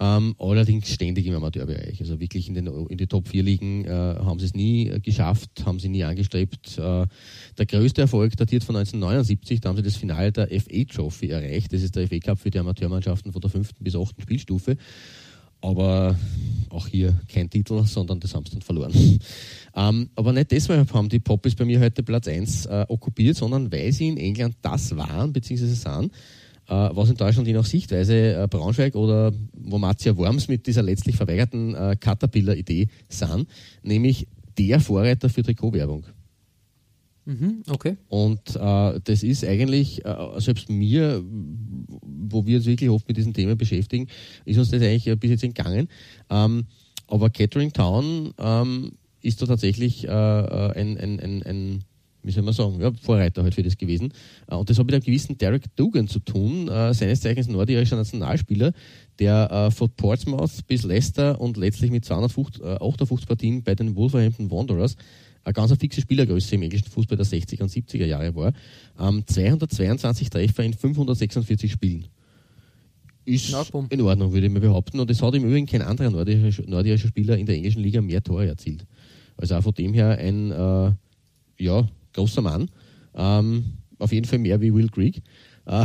[0.00, 2.00] ähm, allerdings ständig im Amateurbereich.
[2.00, 5.00] Also wirklich in, den, in die Top 4 Ligen äh, haben sie es nie äh,
[5.00, 6.78] geschafft, haben sie nie angestrebt.
[6.78, 7.06] Äh,
[7.58, 11.72] der größte Erfolg datiert von 1979, da haben sie das Finale der FA Trophy erreicht.
[11.72, 14.76] Das ist der FA Cup für die Amateurmannschaften von der fünften bis achten Spielstufe.
[15.60, 16.18] Aber
[16.70, 18.92] auch hier kein Titel, sondern das haben sie dann verloren.
[19.76, 23.70] ähm, aber nicht deshalb haben die Poppies bei mir heute Platz 1 äh, okkupiert, sondern
[23.70, 26.10] weil sie in England das waren, beziehungsweise äh,
[26.68, 31.16] was in Deutschland je nach Sichtweise äh, Braunschweig oder wo Marzia Worms mit dieser letztlich
[31.16, 33.48] verweigerten äh, Caterpillar-Idee sind,
[33.82, 34.26] nämlich
[34.58, 36.04] der Vorreiter für Trikotwerbung.
[37.24, 37.96] Mhm, okay.
[38.08, 43.32] Und äh, das ist eigentlich, äh, selbst mir, wo wir uns wirklich oft mit diesen
[43.32, 44.08] Themen beschäftigen,
[44.44, 45.88] ist uns das eigentlich bis jetzt entgangen.
[46.30, 46.64] Ähm,
[47.06, 51.84] aber Catering Town ähm, ist da tatsächlich äh, ein, ein, ein, ein
[52.22, 54.12] wie soll man sagen, ja, Vorreiter halt für das gewesen.
[54.48, 57.96] Äh, und das hat mit einem gewissen Derek Dugan zu tun, äh, seines Zeichens nordirischer
[57.96, 58.72] Nationalspieler,
[59.18, 64.50] der äh, von Portsmouth bis Leicester und letztlich mit 258 äh, Partien bei den Wolverhampton
[64.50, 64.96] Wanderers
[65.44, 68.52] eine ganz fixe Spielergröße im englischen Fußball der 60er und 70er Jahre war.
[68.98, 72.06] Ähm, 222 Treffer in 546 Spielen.
[73.24, 74.98] Ist ja, in Ordnung, würde ich mal behaupten.
[74.98, 78.22] Und es hat im Übrigen kein anderer nordirischer, nordirischer Spieler in der englischen Liga mehr
[78.22, 78.84] Tore erzielt.
[79.36, 80.92] Also auch von dem her ein, äh,
[81.58, 82.68] ja, großer Mann.
[83.14, 83.64] Ähm,
[83.98, 85.22] auf jeden Fall mehr wie Will Creek.
[85.66, 85.84] Äh,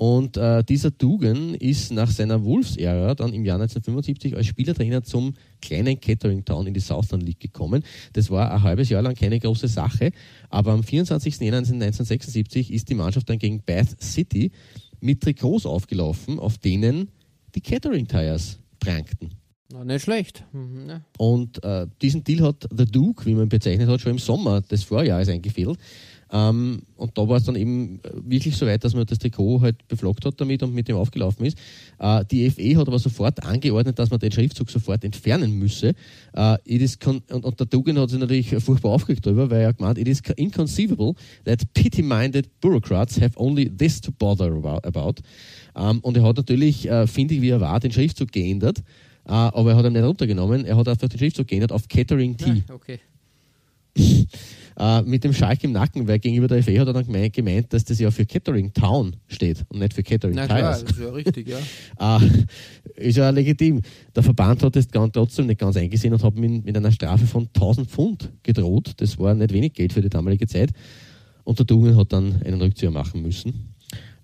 [0.00, 5.34] und äh, dieser Dugan ist nach seiner Wolves-Ära dann im Jahr 1975 als Spielertrainer zum
[5.60, 7.82] kleinen Kettering Town in die Southern League gekommen.
[8.14, 10.12] Das war ein halbes Jahr lang keine große Sache,
[10.48, 11.40] aber am 24.
[11.40, 14.52] Januar 1976 ist die Mannschaft dann gegen Bath City
[15.00, 17.10] mit Trikots aufgelaufen, auf denen
[17.54, 19.39] die Kettering Tires prangten.
[19.72, 20.44] Na, nicht schlecht.
[20.52, 21.00] Mhm, ja.
[21.16, 24.62] Und äh, diesen Deal hat The Duke, wie man ihn bezeichnet hat, schon im Sommer
[24.62, 25.78] des Vorjahres eingefädelt.
[26.32, 29.86] Ähm, und da war es dann eben wirklich so weit, dass man das Trikot halt
[29.88, 31.58] beflockt hat damit und mit dem aufgelaufen ist.
[31.98, 35.94] Äh, die FE hat aber sofort angeordnet, dass man den Schriftzug sofort entfernen müsse.
[36.32, 36.56] Äh,
[37.06, 40.22] und, und, der Dugan hat sich natürlich furchtbar aufgeregt darüber, weil er gemeint, it is
[40.36, 41.14] inconceivable
[41.44, 44.52] that pity-minded bureaucrats have only this to bother
[44.84, 45.22] about.
[45.76, 48.82] Ähm, und er hat natürlich, äh, finde ich, wie er war, den Schriftzug geändert.
[49.30, 50.64] Äh, aber er hat ihn nicht runtergenommen.
[50.64, 52.64] Er hat einfach den Schriftzug geändert auf Catering Tea.
[52.68, 52.98] Ja, okay.
[54.76, 57.72] äh, mit dem Schalk im Nacken, weil gegenüber der FE hat er dann gemeint, gemeint,
[57.72, 60.58] dass das ja für Catering Town steht und nicht für Catering Na Tires.
[60.58, 62.18] klar, das ist ja richtig, ja.
[62.18, 62.28] äh,
[63.08, 63.82] ist ja legitim.
[64.16, 67.46] Der Verband hat das trotzdem nicht ganz eingesehen und hat mit, mit einer Strafe von
[67.54, 68.94] 1000 Pfund gedroht.
[68.96, 70.72] Das war nicht wenig Geld für die damalige Zeit.
[71.44, 73.69] Und der Dungen hat dann einen Rückzieher machen müssen.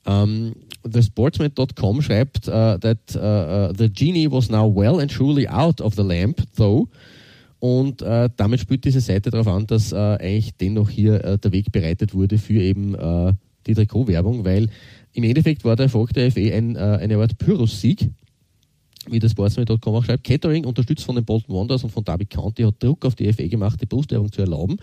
[0.06, 0.54] Um,
[0.84, 5.80] the sportsman.com schreibt uh, that uh, uh, the genie was now well and truly out
[5.80, 6.88] of the lamp, though,
[7.58, 12.14] und äh, damit spielt diese Seite darauf an, dass eigentlich dennoch hier der Weg bereitet
[12.14, 12.94] wurde für eben
[13.66, 14.68] die Trikotwerbung, weil
[15.14, 18.10] im Endeffekt war der Erfolg der FE ein, eine Art Pyrrhus-Sieg,
[19.08, 20.24] wie das Sportsman.com auch schreibt.
[20.24, 23.48] Catering, unterstützt von den Bolton Wanderers und von Derby County, hat Druck auf die FE
[23.48, 24.76] gemacht, die Brustwerbung zu erlauben.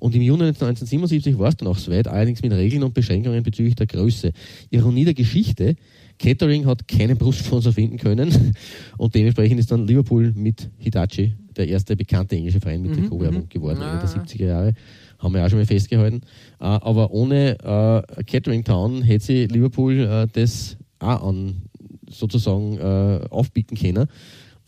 [0.00, 3.76] Und im Juni 1977 war es dann auch soweit, allerdings mit Regeln und Beschränkungen bezüglich
[3.76, 4.32] der Größe.
[4.70, 5.76] Ironie der Geschichte,
[6.18, 8.54] Catering hat keinen Brustsponsor finden können
[8.98, 13.42] und dementsprechend ist dann Liverpool mit Hitachi der erste bekannte englische Verein mit mhm, Trikotwerbung
[13.42, 13.48] mhm.
[13.48, 13.92] geworden ah.
[13.92, 14.74] Ende der 70er Jahre.
[15.18, 16.22] Haben wir auch schon mal festgehalten.
[16.60, 21.62] Äh, aber ohne äh, Catering Town hätte sie Liverpool äh, das auch an
[22.08, 24.06] sozusagen äh, aufbieten können.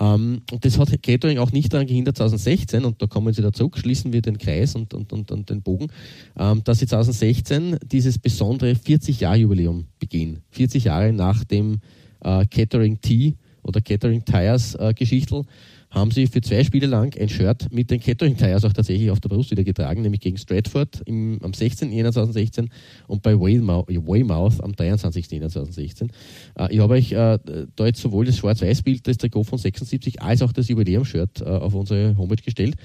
[0.03, 3.71] Ähm, und das hat Catering auch nicht daran gehindert, 2016, und da kommen Sie dazu,
[3.73, 5.89] schließen wir den Kreis und, und, und, und den Bogen,
[6.37, 10.43] ähm, dass sie 2016 dieses besondere 40-Jahr-Jubiläum begehen.
[10.51, 11.79] 40 Jahre nach dem
[12.21, 15.45] äh, Catering Tea oder Catering Tires äh, Geschichtel
[15.93, 19.21] haben sie für zwei Spiele lang ein Shirt mit den Catering Tires auch tatsächlich auf
[19.21, 21.93] der Brust wieder getragen, nämlich gegen Stratford im, am 16.
[21.93, 22.71] Jänner 2016
[23.07, 25.31] und bei Weymouth am 23.
[25.31, 26.11] Jänner 2016.
[26.59, 27.39] Äh, ich habe euch äh,
[27.77, 31.75] da jetzt sowohl das Schwarz-Weiß-Bild des Trikot von 76 als auch das Jubiläum-Shirt äh, auf
[31.75, 32.77] unsere Homepage gestellt.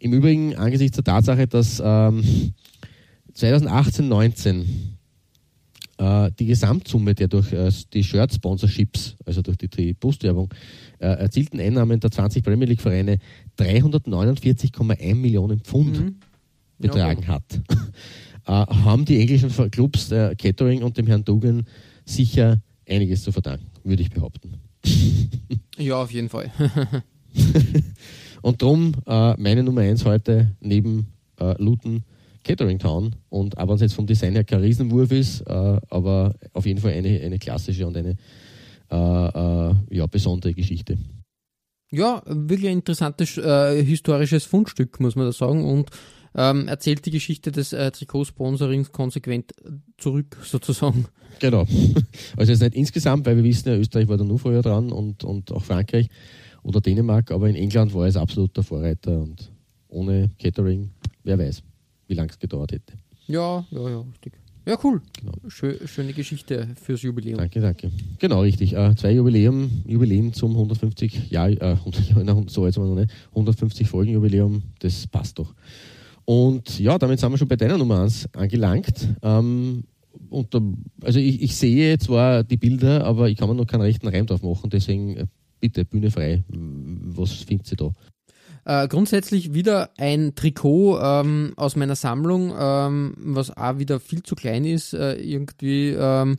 [0.00, 2.52] Im Übrigen angesichts der Tatsache, dass ähm,
[3.32, 4.96] 2018, 19
[5.98, 11.60] äh, die Gesamtsumme der durch äh, die Shirt-Sponsorships, also durch die, die Postwerbung, äh, erzielten
[11.60, 13.18] Einnahmen der 20 Premier League-Vereine
[13.58, 16.16] 349,1 Millionen Pfund mhm.
[16.78, 17.28] betragen okay.
[17.28, 17.60] hat,
[18.46, 21.64] äh, haben die englischen Clubs der Catering und dem Herrn Dugan
[22.04, 24.54] sicher einiges zu verdanken, würde ich behaupten.
[25.78, 26.50] ja, auf jeden Fall.
[28.42, 32.02] und darum äh, meine Nummer 1 heute neben äh, Luton
[32.44, 33.14] Catering Town.
[33.28, 36.80] Und auch wenn es jetzt vom Design her kein Riesenwurf ist, äh, aber auf jeden
[36.80, 38.16] Fall eine, eine klassische und eine
[38.90, 40.98] äh, äh, ja, besondere Geschichte.
[41.90, 45.64] Ja, wirklich ein interessantes äh, historisches Fundstück, muss man da sagen.
[45.64, 45.90] Und
[46.34, 49.52] ähm, erzählt die Geschichte des äh, Trikotsponsorings konsequent
[49.96, 51.06] zurück, sozusagen.
[51.40, 51.66] Genau.
[52.36, 55.24] Also jetzt nicht insgesamt, weil wir wissen ja, Österreich war da nur vorher dran und,
[55.24, 56.08] und auch Frankreich
[56.62, 59.50] oder Dänemark, aber in England war es absoluter Vorreiter und
[59.88, 60.90] ohne Catering,
[61.24, 61.62] wer weiß
[62.08, 62.94] wie lange es gedauert hätte.
[63.26, 64.32] Ja, ja, ja, richtig.
[64.68, 65.00] Ja, cool.
[65.18, 65.32] Genau.
[65.48, 67.38] Schö schöne Geschichte fürs Jubiläum.
[67.38, 67.90] Danke, danke.
[68.18, 68.74] Genau, richtig.
[68.74, 73.88] Äh, zwei Jubiläum, Jubiläen zum 150 Jahr, äh, 100, so jetzt mal noch nicht, 150
[73.88, 75.54] Folgen Jubiläum, das passt doch.
[76.26, 79.08] Und ja, damit sind wir schon bei deiner Nummer 1 angelangt.
[79.22, 79.84] Ähm,
[80.28, 80.60] und da,
[81.02, 84.26] also ich, ich, sehe zwar die Bilder, aber ich kann mir noch keinen rechten Reim
[84.26, 85.26] drauf machen, deswegen äh,
[85.60, 86.44] bitte, Bühne frei.
[86.48, 87.90] Was findet sie da?
[88.68, 94.34] Äh, grundsätzlich wieder ein Trikot ähm, aus meiner Sammlung, ähm, was auch wieder viel zu
[94.34, 96.36] klein ist, äh, irgendwie ähm,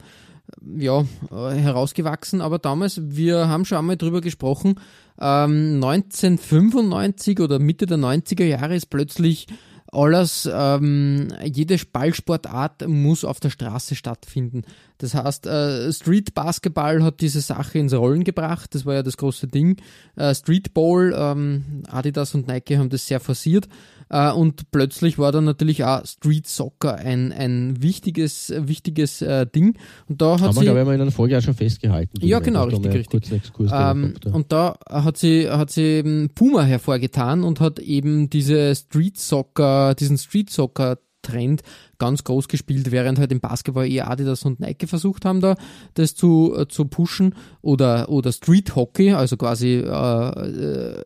[0.78, 2.42] ja, äh, herausgewachsen.
[2.42, 4.76] Aber damals, wir haben schon einmal drüber gesprochen,
[5.18, 9.48] 1995 ähm, oder Mitte der 90er Jahre ist plötzlich
[9.92, 14.64] alles, ähm, jede Ballsportart muss auf der Straße stattfinden.
[14.98, 18.76] Das heißt, äh, Street Basketball hat diese Sache ins Rollen gebracht.
[18.76, 19.78] Das war ja das große Ding.
[20.16, 23.68] Äh, Street Ball, ähm, Adidas und Nike haben das sehr forciert.
[24.10, 29.78] Äh, und plötzlich war dann natürlich auch Street Soccer ein, ein wichtiges, wichtiges äh, Ding.
[30.08, 32.18] Und da hat haben sie, wir, glaube ich, in einer Folge auch schon festgehalten.
[32.22, 33.52] Ja, genau, richtig, richtig.
[33.72, 39.96] Ähm, und da hat sie, hat sie Puma hervorgetan und hat eben diese Street Soccer,
[39.96, 40.98] diesen Street Soccer
[41.30, 41.62] Trend
[41.98, 45.56] ganz groß gespielt, während halt im Basketball eher Adidas und Nike versucht haben, da
[45.94, 51.04] das zu, äh, zu pushen oder, oder Street Hockey, also quasi äh, äh,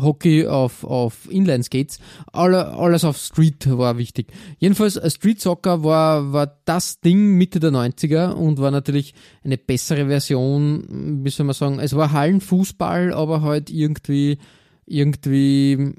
[0.00, 1.98] Hockey auf, auf Inline-Skates,
[2.32, 4.32] alle, alles auf Street war wichtig.
[4.58, 9.14] Jedenfalls äh, Street Soccer war, war das Ding Mitte der 90er und war natürlich
[9.44, 14.38] eine bessere Version, wie soll man sagen, es war Hallenfußball, aber halt irgendwie,
[14.86, 15.94] irgendwie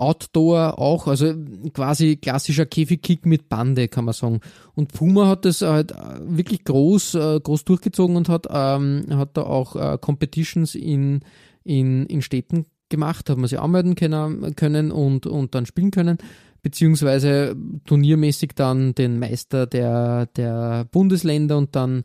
[0.00, 1.34] Outdoor auch, also
[1.74, 4.40] quasi klassischer Käfigkick mit Bande, kann man sagen.
[4.74, 9.42] Und Puma hat das halt wirklich groß, äh, groß durchgezogen und hat, ähm, hat da
[9.42, 11.20] auch äh, Competitions in,
[11.64, 16.18] in, in Städten gemacht, hat man sich anmelden können, können und, und dann spielen können,
[16.62, 22.04] beziehungsweise turniermäßig dann den Meister der, der Bundesländer und dann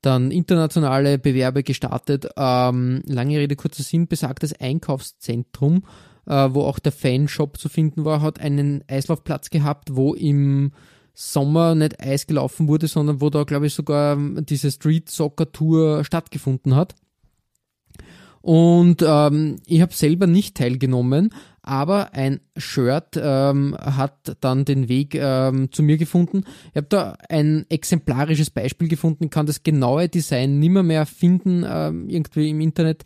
[0.00, 2.28] dann internationale Bewerbe gestartet.
[2.36, 5.82] Ähm, lange Rede, kurzer Sinn, besagtes Einkaufszentrum
[6.28, 10.72] äh, wo auch der Fanshop zu finden war, hat einen Eislaufplatz gehabt, wo im
[11.14, 15.50] Sommer nicht Eis gelaufen wurde, sondern wo da, glaube ich, sogar ähm, diese Street Soccer
[15.50, 16.94] Tour stattgefunden hat.
[18.40, 25.16] Und ähm, ich habe selber nicht teilgenommen, aber ein Shirt ähm, hat dann den Weg
[25.16, 26.44] ähm, zu mir gefunden.
[26.70, 32.08] Ich habe da ein exemplarisches Beispiel gefunden, kann das genaue Design nimmer mehr finden ähm,
[32.08, 33.04] irgendwie im Internet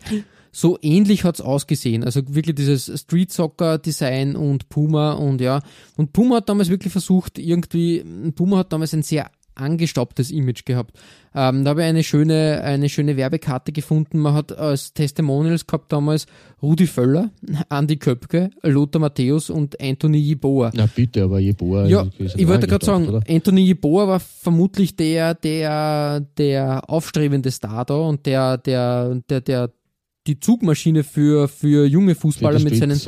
[0.53, 2.03] so ähnlich hat's ausgesehen.
[2.03, 5.61] Also wirklich dieses Street Soccer Design und Puma und ja.
[5.97, 10.97] Und Puma hat damals wirklich versucht, irgendwie, Puma hat damals ein sehr angestaubtes Image gehabt.
[11.35, 14.19] Ähm, da habe ich eine schöne, eine schöne Werbekarte gefunden.
[14.19, 16.27] Man hat als Testimonials gehabt damals
[16.61, 17.31] Rudi Völler,
[17.69, 20.71] Andy Köpke, Lothar Matthäus und Anthony Jeboa.
[20.73, 21.85] Na bitte, aber Jeboa.
[21.85, 23.23] Ja, ich wollte gerade sagen, oder?
[23.27, 29.71] Anthony Jeboa war vermutlich der, der, der aufstrebende Star da und der, der, der, der
[30.27, 32.99] die Zugmaschine für, für junge Fußballer für mit seinen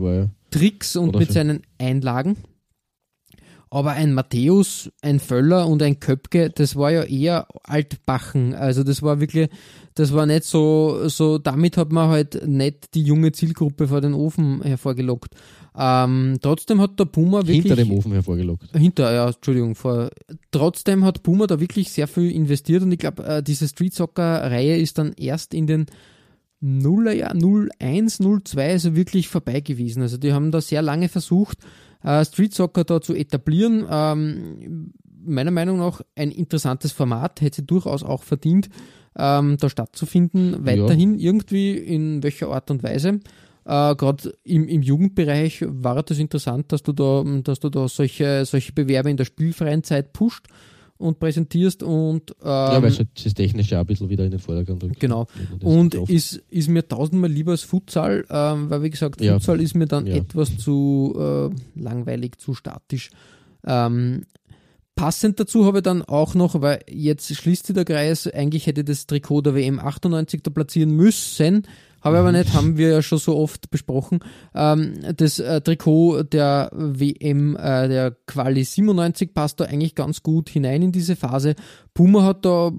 [0.00, 0.28] war, ja.
[0.50, 2.36] Tricks und Oder mit seinen Einlagen.
[3.72, 8.52] Aber ein Matthäus, ein Völler und ein Köpke, das war ja eher Altbachen.
[8.52, 9.48] Also das war wirklich,
[9.94, 14.12] das war nicht so, so, damit hat man halt nicht die junge Zielgruppe vor den
[14.12, 15.36] Ofen hervorgelockt.
[15.78, 17.62] Ähm, trotzdem hat der Puma wirklich.
[17.62, 18.76] Hinter dem Ofen hervorgelockt.
[18.76, 19.76] Hinter, ja, Entschuldigung.
[19.76, 20.10] Vor,
[20.50, 24.78] trotzdem hat Puma da wirklich sehr viel investiert und ich glaube, diese Street Soccer Reihe
[24.78, 25.86] ist dann erst in den
[26.60, 30.02] Nullerjahr 01, 02 also wirklich vorbei gewesen.
[30.02, 31.58] Also die haben da sehr lange versucht,
[32.02, 33.86] äh, Street Soccer da zu etablieren.
[33.90, 34.92] Ähm,
[35.24, 38.68] meiner Meinung nach ein interessantes Format, hätte sie durchaus auch verdient,
[39.16, 41.26] ähm, da stattzufinden, weiterhin ja.
[41.26, 43.20] irgendwie in welcher Art und Weise.
[43.64, 48.44] Äh, Gerade im, im Jugendbereich war das interessant, dass du da, dass du da solche,
[48.44, 50.46] solche Bewerbe in der spielfreien Zeit pusht
[51.00, 54.40] und präsentierst und ähm, ja, weil es das Technische auch ein bisschen wieder in den
[54.40, 55.00] Vordergrund rückt.
[55.00, 55.26] Genau.
[55.62, 59.34] Und ist, ist mir tausendmal lieber als Futsal, ähm, weil wie gesagt, ja.
[59.34, 60.16] Futsal ist mir dann ja.
[60.16, 63.10] etwas zu äh, langweilig, zu statisch.
[63.66, 64.24] Ähm,
[64.94, 68.84] passend dazu habe ich dann auch noch, weil jetzt schließt sich der Kreis, eigentlich hätte
[68.84, 71.66] das Trikot der WM 98 da platzieren müssen,
[72.00, 74.20] habe aber nicht, haben wir ja schon so oft besprochen.
[74.54, 80.48] Ähm, das äh, Trikot der WM, äh, der Quali 97 passt da eigentlich ganz gut
[80.48, 81.54] hinein in diese Phase.
[81.94, 82.72] Puma hat da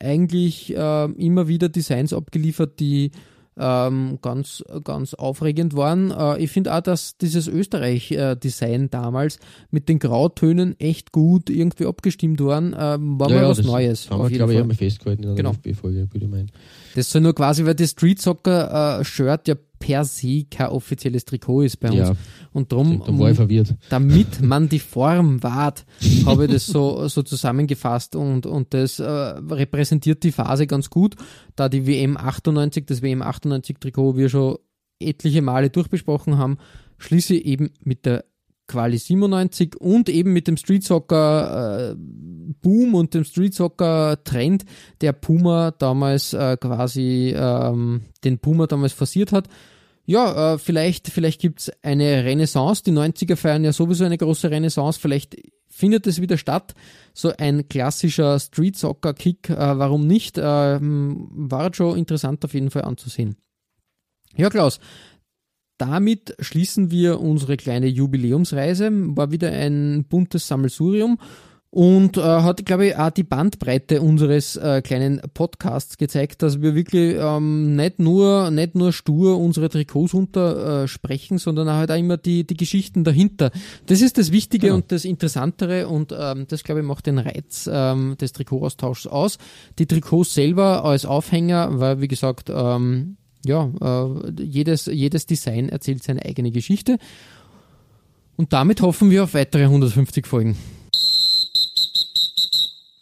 [0.00, 3.10] eigentlich äh, immer wieder Designs abgeliefert, die
[3.58, 6.10] ähm, ganz, ganz aufregend waren.
[6.10, 9.38] Äh, ich finde auch, dass dieses Österreich-Design damals
[9.70, 12.74] mit den Grautönen echt gut irgendwie abgestimmt waren.
[12.78, 14.10] Ähm, war ja, mal ja, was Neues.
[14.10, 15.50] Haben wir, glaube ich, einmal festgehalten in der genau.
[15.52, 16.50] FB-Folge, würde ich meinen.
[16.94, 19.04] Das soll nur quasi, weil das Street Soccer äh,
[19.46, 21.98] ja per se kein offizielles Trikot ist bei uns.
[21.98, 22.12] Ja,
[22.52, 23.02] und drum,
[23.88, 25.84] damit man die Form wahrt,
[26.26, 31.16] habe ich das so, so zusammengefasst und, und das äh, repräsentiert die Phase ganz gut,
[31.56, 34.58] da die WM 98, das WM 98 Trikot wir schon
[35.00, 36.58] etliche Male durchbesprochen haben,
[36.98, 38.24] schließe ich eben mit der
[38.68, 44.64] Quali 97 und eben mit dem Street Soccer äh, Boom und dem Street Soccer Trend,
[45.00, 49.48] der Puma damals äh, quasi ähm, den Puma damals forciert hat.
[50.06, 52.82] Ja, äh, vielleicht, vielleicht gibt's eine Renaissance.
[52.82, 54.98] Die 90er feiern ja sowieso eine große Renaissance.
[54.98, 55.36] Vielleicht
[55.68, 56.74] findet es wieder statt.
[57.12, 60.38] So ein klassischer Street Soccer Kick, äh, warum nicht?
[60.38, 63.36] Äh, war schon interessant auf jeden Fall anzusehen.
[64.36, 64.80] Ja, Klaus,
[65.78, 68.90] damit schließen wir unsere kleine Jubiläumsreise.
[68.92, 71.18] War wieder ein buntes Sammelsurium
[71.70, 76.74] und äh, hat, glaube ich, auch die Bandbreite unseres äh, kleinen Podcasts gezeigt, dass wir
[76.74, 82.16] wirklich ähm, nicht nur nicht nur stur unsere Trikots untersprechen, äh, sondern halt auch immer
[82.16, 83.50] die die Geschichten dahinter.
[83.84, 84.74] Das ist das Wichtige ja.
[84.74, 89.36] und das Interessantere und ähm, das, glaube ich, macht den Reiz ähm, des Trikotaustauschs aus.
[89.78, 96.02] Die Trikots selber als Aufhänger, weil wie gesagt ähm, ja, äh, jedes, jedes Design erzählt
[96.02, 96.98] seine eigene Geschichte.
[98.36, 100.56] Und damit hoffen wir auf weitere 150 Folgen.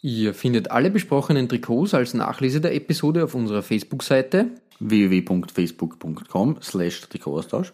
[0.01, 4.47] Ihr findet alle besprochenen Trikots als Nachlese der Episode auf unserer Facebook-Seite
[4.79, 7.73] www.facebook.com slash Trikotaustausch.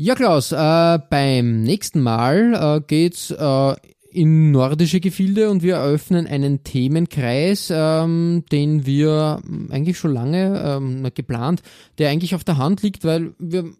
[0.00, 3.74] Ja, Klaus, äh, beim nächsten Mal äh, geht's äh,
[4.12, 11.10] in nordische Gefilde und wir eröffnen einen Themenkreis, ähm, den wir eigentlich schon lange ähm,
[11.16, 11.62] geplant,
[11.98, 13.72] der eigentlich auf der Hand liegt, weil wir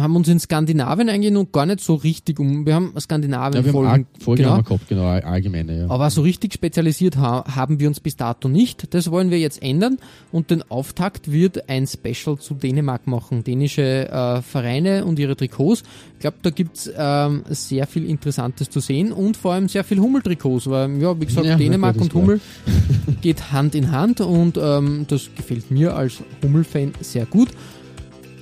[0.00, 2.66] haben uns in Skandinavien eigentlich noch gar nicht so richtig um.
[2.66, 4.62] Wir haben Skandinavien ja, wir Folgen, haben Folgen genau.
[4.62, 5.80] gehabt, genau, allgemeine.
[5.80, 5.90] Ja.
[5.90, 8.94] Aber so richtig spezialisiert ha haben wir uns bis dato nicht.
[8.94, 9.98] Das wollen wir jetzt ändern
[10.32, 13.44] und den Auftakt wird ein Special zu Dänemark machen.
[13.44, 15.82] Dänische äh, Vereine und ihre Trikots.
[16.14, 19.98] Ich glaube, da gibt's ähm, sehr viel Interessantes zu sehen und vor allem sehr viel
[20.00, 22.40] Hummeltrikots, weil, ja, wie gesagt, ja, Dänemark und Hummel
[23.20, 27.48] geht Hand in Hand und ähm, das gefällt mir als Hummelfan sehr gut.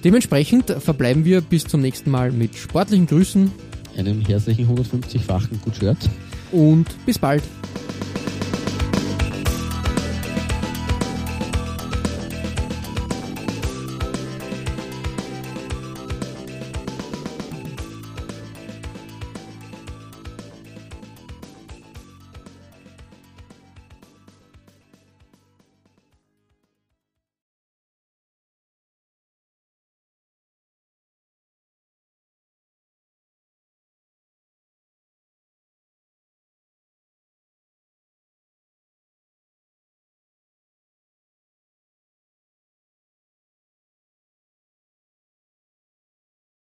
[0.04, 3.50] Dementsprechend verbleiben wir bis zum nächsten Mal mit sportlichen Grüßen.
[3.96, 5.96] Einem herzlichen 150-fachen Gut Shirt.
[6.52, 7.42] Und bis bald.